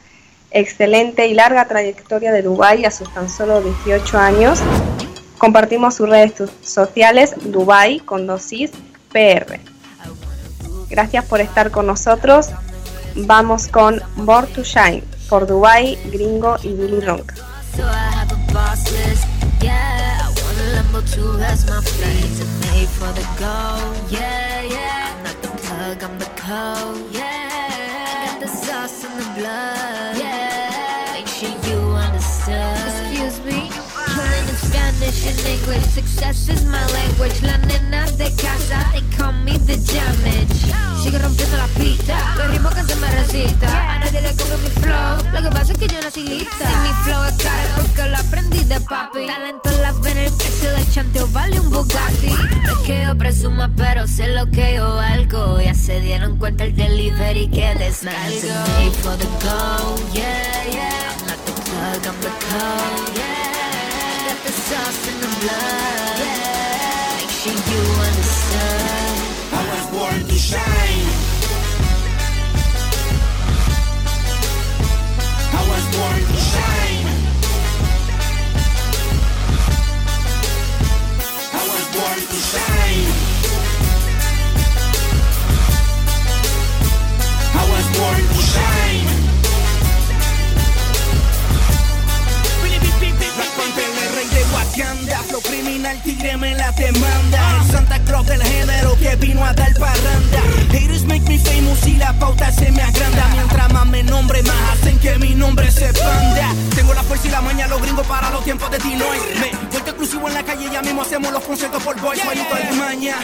[0.50, 4.60] excelente y larga trayectoria de Dubai a sus tan solo 18 años,
[5.38, 8.70] compartimos sus redes sociales Dubai con dosis
[9.14, 9.60] PR.
[10.90, 12.48] Gracias por estar con nosotros.
[13.14, 17.34] Vamos con Born to Shine por Dubai, Gringo y Billy Ronca.
[35.22, 37.40] In English Success is my language.
[37.42, 40.74] La nena de casa, they call me the damage.
[41.04, 44.70] Sigue rompiendo la pista Los ritmos que se me resista A nadie le coge mi
[44.70, 46.66] flow Lo que pasa es que yo nací lista.
[46.66, 49.26] Si mi flow es caro porque lo aprendí de papi.
[49.26, 52.30] Talento en la venas, el precio del chanteo vale un Bugatti.
[52.64, 55.60] No es que yo presuma pero sé lo que yo valgo.
[55.60, 58.64] Ya se dieron cuenta el delivery que descargo.
[59.02, 61.10] For the go, yeah, yeah.
[61.10, 63.53] I'm not the plug, I'm the code, yeah
[64.44, 66.18] the sauce in the blood,
[67.18, 69.16] Make sure you understand
[69.52, 71.08] I was born to shine.
[75.58, 77.08] I was born to shine.
[81.60, 83.08] I was born to shine.
[87.60, 88.93] I was born to shine
[94.74, 97.60] que andas el tigre me la demanda.
[97.60, 100.40] El Santa Claus del género que vino a dar parranda.
[100.70, 103.28] Haters make me famous y la pauta se me agranda.
[103.32, 106.52] Mientras más me nombre, más hacen que mi nombre se panda.
[106.74, 109.40] Tengo la fuerza y la maña, los gringos para los tiempos de Deloitte.
[109.40, 112.20] Me vuelto exclusivo en la calle, ya mismo hacemos los conciertos por boys.
[112.24, 113.16] De maña.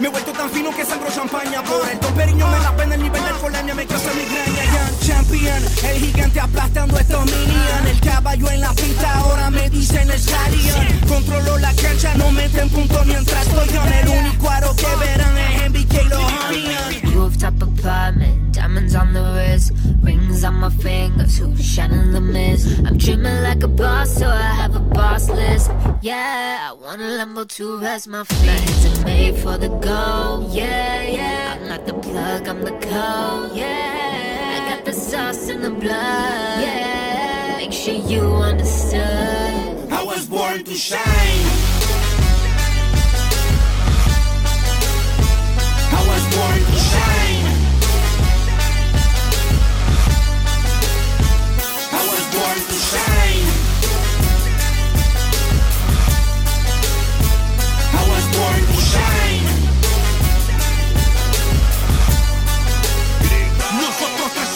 [0.00, 3.02] Me he vuelto tan fino que sangro champaña Por el periño me la pena el
[3.02, 8.50] nivel del colemia Me causa migraña Young champion El gigante aplastando estos minions El caballo
[8.50, 13.68] en la pista ahora me dicen stallion Controlo la cancha, no meten punto mientras estoy
[13.68, 17.14] en El único aro que verán es MBK los Honey.
[17.14, 19.72] Rooftop apartment, diamonds on the wrist
[20.04, 22.66] Rings on my fingers, who shining the mist?
[22.86, 25.70] I'm dreaming like a boss, so I have a boss list.
[26.02, 28.84] Yeah, I want a Lambo to rest my feet.
[28.84, 31.56] And made for the go, yeah, yeah.
[31.58, 34.60] I'm not the plug, I'm the code, yeah.
[34.60, 37.56] I got the sauce in the blood, yeah.
[37.56, 41.73] Make sure you understood I was born to shine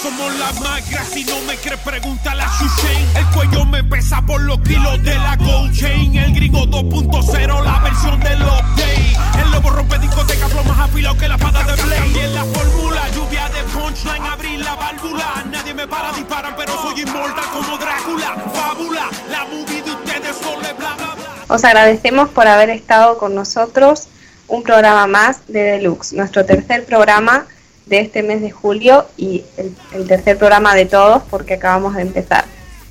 [0.08, 3.14] Somos la magra, si no me crees pregunta a Shushain.
[3.14, 6.16] El cuello me pesa por los kilos de la Gold Chain.
[6.16, 11.28] El gringo 2.0, la versión del update El lobo rompe discoteca, flow más afilado que
[11.28, 12.08] la espada de Blade.
[12.08, 15.44] Y en la fórmula, lluvia de punchline, abrir la válvula.
[15.50, 18.34] Nadie me para, disparan, pero soy inmortal como Drácula.
[18.54, 21.54] Fábula, la movie de ustedes solo es bla bla bla.
[21.54, 24.08] Os agradecemos por haber estado con nosotros.
[24.46, 27.44] Un programa más de Deluxe, nuestro tercer programa
[27.88, 32.02] de este mes de julio y el, el tercer programa de todos porque acabamos de
[32.02, 32.44] empezar.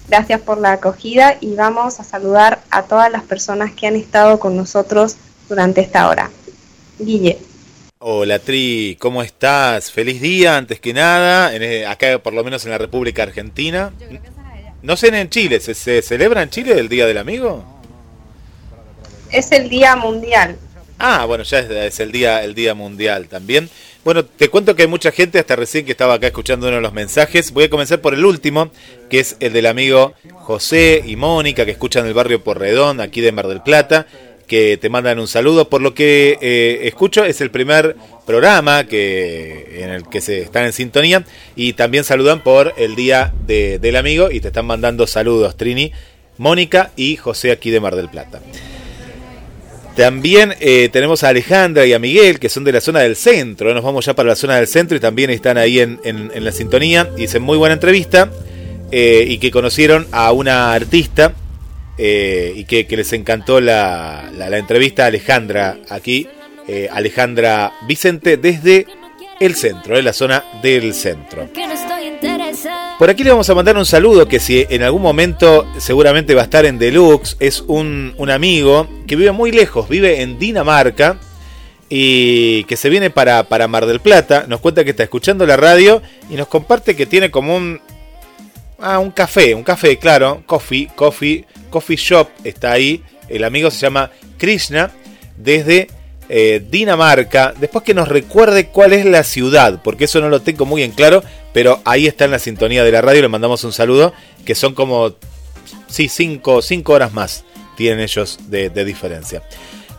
[0.08, 4.40] Gracias por la acogida y vamos a saludar a todas las personas que han estado
[4.40, 5.18] con nosotros
[5.50, 6.32] durante esta hora.
[7.00, 7.38] Guille.
[8.00, 9.92] Hola Tri, ¿cómo estás?
[9.92, 13.92] Feliz día antes que nada, en, eh, acá por lo menos en la República Argentina.
[14.82, 17.66] No sé en Chile, ¿se, se celebra en Chile el Día del Amigo?
[19.32, 20.58] Es el Día Mundial.
[21.00, 23.70] Ah, bueno, ya es, es el día el día mundial también.
[24.08, 26.82] Bueno, te cuento que hay mucha gente hasta recién que estaba acá escuchando uno de
[26.82, 27.52] los mensajes.
[27.52, 28.72] Voy a comenzar por el último,
[29.10, 33.34] que es el del amigo José y Mónica, que escuchan el barrio Porredón, aquí de
[33.34, 34.08] Mar del Plata,
[34.48, 35.68] que te mandan un saludo.
[35.68, 40.64] Por lo que eh, escucho, es el primer programa que en el que se están
[40.64, 41.26] en sintonía
[41.58, 45.92] y también saludan por el día de- del amigo y te están mandando saludos, Trini,
[46.38, 48.40] Mónica y José aquí de Mar del Plata.
[49.98, 53.74] También eh, tenemos a Alejandra y a Miguel, que son de la zona del centro.
[53.74, 56.52] Nos vamos ya para la zona del centro y también están ahí en, en- la
[56.52, 57.06] sintonía.
[57.06, 58.30] Dicen muy buena entrevista
[58.92, 61.34] eh, y que conocieron a una artista
[61.98, 66.28] eh, y que, que les encantó la, la- entrevista Alejandra aquí.
[66.68, 68.86] eh, Alejandra Vicente desde
[69.40, 71.48] el centro, en la zona del centro.
[72.98, 76.42] Por aquí le vamos a mandar un saludo que si en algún momento seguramente va
[76.42, 81.20] a estar en Deluxe, es un, un amigo que vive muy lejos, vive en Dinamarca
[81.90, 85.58] y que se viene para, para Mar del Plata, nos cuenta que está escuchando la
[85.58, 87.80] radio y nos comparte que tiene como un...
[88.80, 93.80] Ah, un café, un café, claro, coffee, coffee, coffee shop, está ahí, el amigo se
[93.80, 94.92] llama Krishna,
[95.36, 95.88] desde
[96.30, 100.66] eh, Dinamarca, después que nos recuerde cuál es la ciudad, porque eso no lo tengo
[100.66, 101.24] muy en claro,
[101.54, 104.14] pero ahí está en la sintonía de la radio, le mandamos un saludo,
[104.46, 105.16] que son como,
[105.88, 107.44] sí, cinco, cinco horas más
[107.78, 109.42] tienen ellos de, diferencia.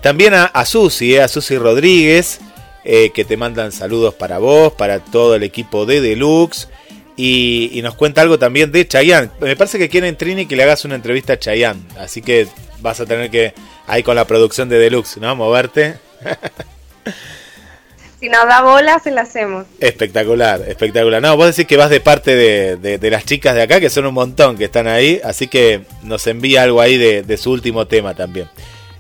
[0.02, 2.40] También a, a Susi, eh, a Susi Rodríguez,
[2.84, 6.68] eh, que te mandan saludos para vos, para todo el equipo de Deluxe.
[7.16, 9.30] Y, y nos cuenta algo también de Chayanne.
[9.40, 11.82] Me parece que quieren Trini que le hagas una entrevista a Chayanne.
[11.98, 12.46] Así que
[12.80, 13.54] vas a tener que,
[13.86, 15.34] ahí con la producción de Deluxe, ¿no?
[15.34, 15.96] Moverte.
[18.20, 19.66] Si nos da bola, se la hacemos.
[19.78, 21.22] Espectacular, espectacular.
[21.22, 24.06] No, vos decís que vas de parte de, de- las chicas de acá, que son
[24.06, 27.86] un montón que están ahí, así que nos envía algo ahí de, de su último
[27.86, 28.48] tema también.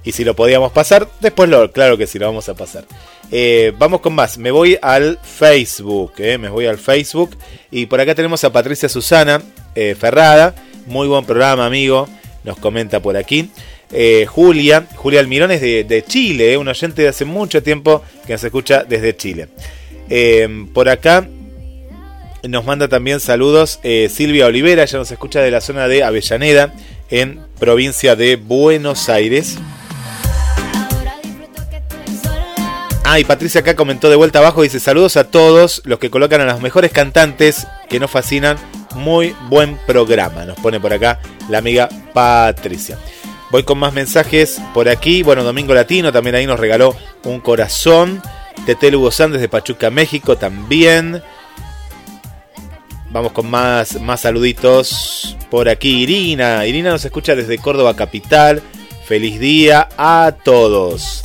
[0.04, 2.84] Y si lo podíamos pasar, después lo, claro que sí lo vamos a pasar.
[3.32, 7.36] Eh, vamos con más, me voy al Facebook, eh, me voy al Facebook.
[7.72, 9.42] Y por acá tenemos a Patricia Susana
[9.74, 10.54] eh, Ferrada,
[10.86, 12.08] muy buen programa amigo,
[12.44, 13.50] nos comenta por aquí.
[13.90, 18.34] Eh, Julia, Julia Almirón es de, Chile, eh, un oyente de hace mucho tiempo que
[18.34, 19.48] nos escucha desde Chile.
[20.10, 21.26] Eh, por acá
[22.46, 26.72] nos manda también saludos eh, Silvia Olivera, ella nos escucha de la zona de Avellaneda,
[27.10, 29.56] en provincia de Buenos Aires.
[33.04, 36.42] Ah, y Patricia acá comentó de vuelta abajo, dice saludos a todos los que colocan
[36.42, 38.58] a los mejores cantantes que nos fascinan.
[38.94, 42.98] Muy buen programa, nos pone por acá la amiga Patricia.
[43.50, 45.22] Voy con más mensajes por aquí.
[45.22, 46.94] Bueno, Domingo Latino también ahí nos regaló
[47.24, 48.22] un corazón.
[48.66, 51.22] Tete Hugo Sández de Pachuca, México también.
[53.10, 56.02] Vamos con más, más saluditos por aquí.
[56.02, 56.66] Irina.
[56.66, 58.62] Irina nos escucha desde Córdoba Capital.
[59.06, 61.22] Feliz día a todos.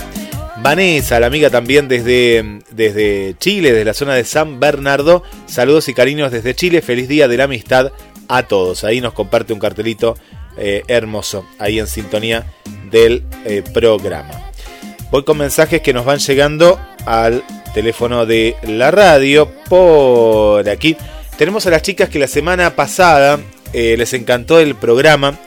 [0.62, 5.24] Vanessa, la amiga también desde, desde Chile, desde la zona de San Bernardo.
[5.46, 6.82] Saludos y cariños desde Chile.
[6.82, 7.92] Feliz día de la amistad
[8.30, 8.86] a todos.
[8.86, 10.16] Ahí nos comparte un cartelito
[10.56, 12.46] eh, hermoso, ahí en sintonía
[12.92, 14.52] del eh, programa.
[15.10, 17.44] Voy con mensajes que nos van llegando al
[17.74, 20.96] teléfono de la radio por aquí.
[21.38, 23.40] Tenemos a las chicas que la semana pasada
[23.74, 25.40] eh, les encantó el programa.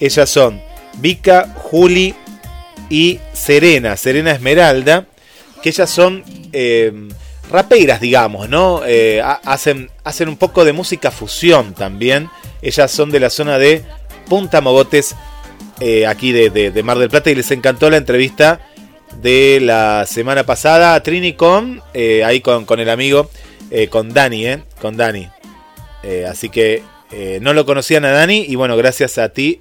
[0.00, 0.62] Ellas son
[0.94, 2.14] Vika, Juli
[2.88, 5.06] y Serena, Serena Esmeralda,
[5.62, 6.24] que ellas son
[7.50, 8.80] raperas, digamos, ¿no?
[9.44, 12.30] Hacen, hacen un poco de música fusión también.
[12.62, 13.84] Ellas son de la zona de
[14.28, 15.14] Punta Mogotes,
[16.08, 18.60] aquí de, Mar del Plata, y les encantó la entrevista
[19.22, 21.00] de la semana pasada.
[21.02, 23.30] Trini con, ahí con, el amigo
[23.70, 24.62] eh, con Dani, ¿eh?
[24.80, 25.28] Con Dani.
[26.02, 29.60] Eh, así que eh, no lo conocían a Dani y bueno, gracias a ti,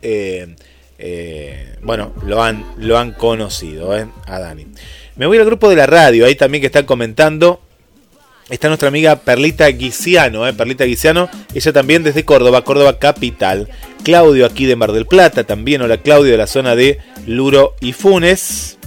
[1.82, 4.68] bueno, lo han, lo han conocido, A Dani.
[5.16, 7.61] Me voy al grupo de la radio, ahí también que están comentando.
[8.54, 13.68] Está nuestra amiga Perlita Guisiano, Perlita Guisiano, ella también desde Córdoba, Córdoba capital.
[14.04, 17.93] Claudio aquí de Mar del Plata, también hola Claudio de la zona de Luro y
[17.93, 18.78] Funes.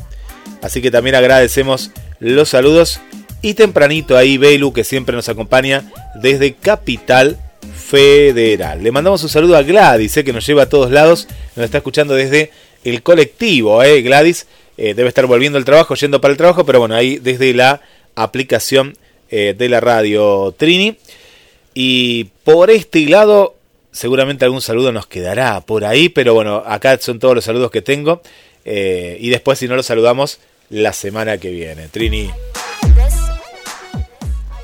[0.62, 1.90] Así que también agradecemos
[2.20, 3.00] los saludos
[3.42, 5.82] y tempranito ahí Belu, que siempre nos acompaña
[6.14, 7.36] desde Capital
[7.74, 8.84] Federal.
[8.84, 11.26] Le mandamos un saludo a Gladys, eh, que nos lleva a todos lados.
[11.56, 12.52] Nos está escuchando desde
[12.84, 13.82] el colectivo.
[13.82, 14.00] Eh.
[14.02, 14.46] Gladys
[14.78, 17.80] eh, debe estar volviendo al trabajo, yendo para el trabajo, pero bueno, ahí desde la
[18.14, 18.96] aplicación
[19.30, 20.96] eh, de la radio Trini.
[21.74, 23.56] Y por este lado,
[23.92, 27.82] seguramente algún saludo nos quedará por ahí, pero bueno, acá son todos los saludos que
[27.82, 28.22] tengo.
[28.64, 30.38] y después, si no los saludamos,
[30.70, 31.88] la semana que viene.
[31.88, 32.30] Trini.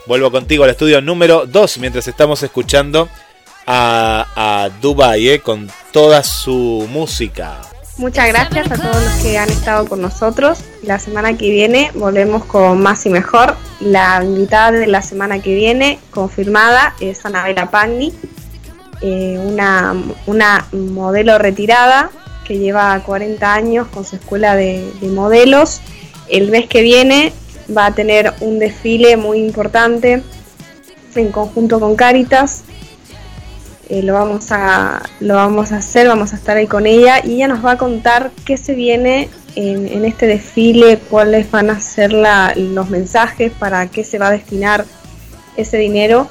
[0.06, 3.08] Vuelvo contigo al estudio número 2 mientras estamos escuchando
[3.66, 7.60] a, a Dubai eh, con toda su música.
[8.02, 10.58] Muchas gracias a todos los que han estado con nosotros.
[10.82, 13.54] La semana que viene volvemos con más y mejor.
[13.78, 18.12] La invitada de la semana que viene, confirmada, es Anabela Pagni,
[19.02, 19.94] eh, una,
[20.26, 22.10] una, modelo retirada
[22.44, 25.80] que lleva 40 años con su escuela de, de modelos.
[26.28, 27.32] El mes que viene
[27.74, 30.24] va a tener un desfile muy importante
[31.14, 32.64] en conjunto con Caritas.
[33.88, 37.34] Eh, lo, vamos a, lo vamos a hacer, vamos a estar ahí con ella y
[37.34, 42.12] ella nos va a contar qué se viene en, este desfile, cuáles van a ser
[42.12, 44.86] los mensajes, para qué se va a destinar
[45.56, 46.28] ese dinero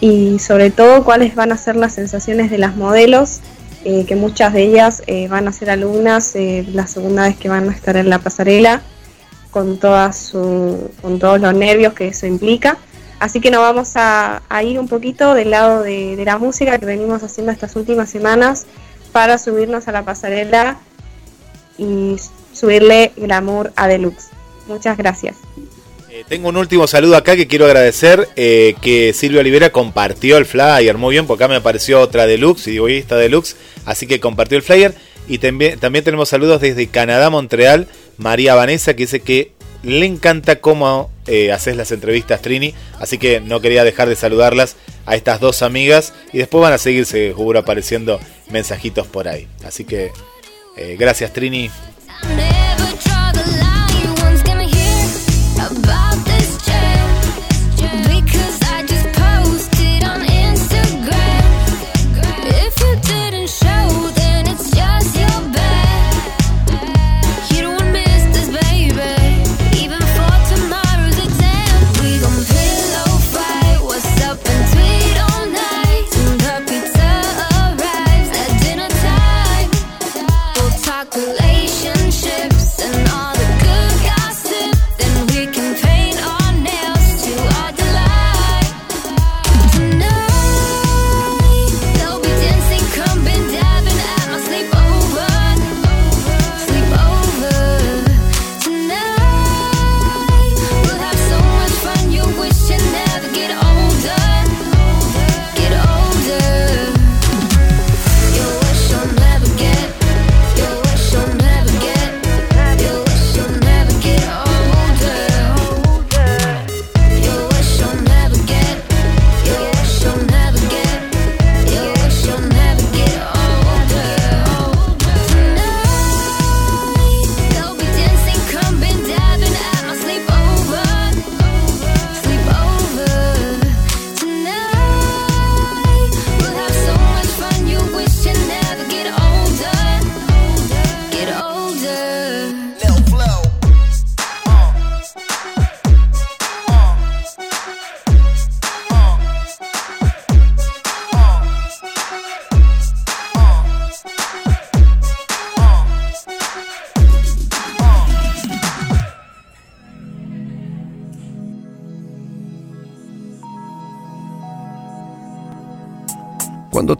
[0.00, 3.40] y sobre todo cuáles van a ser las sensaciones de las modelos,
[3.84, 6.34] eh, que muchas de ellas eh, van a ser alumnas
[6.72, 8.80] la segunda vez que van a estar en la pasarela
[9.50, 9.78] con,
[10.12, 12.78] su, con todos los nervios que eso implica.
[13.24, 17.22] Así que nos vamos a, ir un poquito del lado de, la música que venimos
[17.22, 18.66] haciendo estas últimas semanas
[19.12, 20.78] para subirnos a la pasarela
[21.78, 22.16] y
[22.52, 24.28] subirle glamour a Deluxe.
[24.68, 25.36] Muchas gracias.
[26.10, 30.44] Eh, tengo un último saludo acá que quiero agradecer eh, que Silvia Olivera compartió el
[30.44, 33.56] flyer muy bien, porque acá me apareció otra deluxe y digo, ahí está deluxe,
[33.86, 34.94] así que compartió el flyer.
[35.26, 39.52] Y también, también tenemos saludos desde Canadá, Montreal, María Vanessa, que dice que
[39.84, 42.74] le encanta cómo eh, haces las entrevistas, Trini.
[42.98, 44.76] Así que no quería dejar de saludarlas
[45.06, 46.12] a estas dos amigas.
[46.32, 48.20] Y después van a seguir seguro apareciendo
[48.50, 49.48] mensajitos por ahí.
[49.64, 50.10] Así que
[50.76, 51.70] eh, gracias, Trini.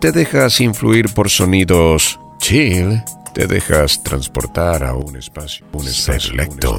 [0.05, 3.03] Te dejas influir por sonidos chill,
[3.33, 6.77] te dejas transportar a un espacio, un selecto.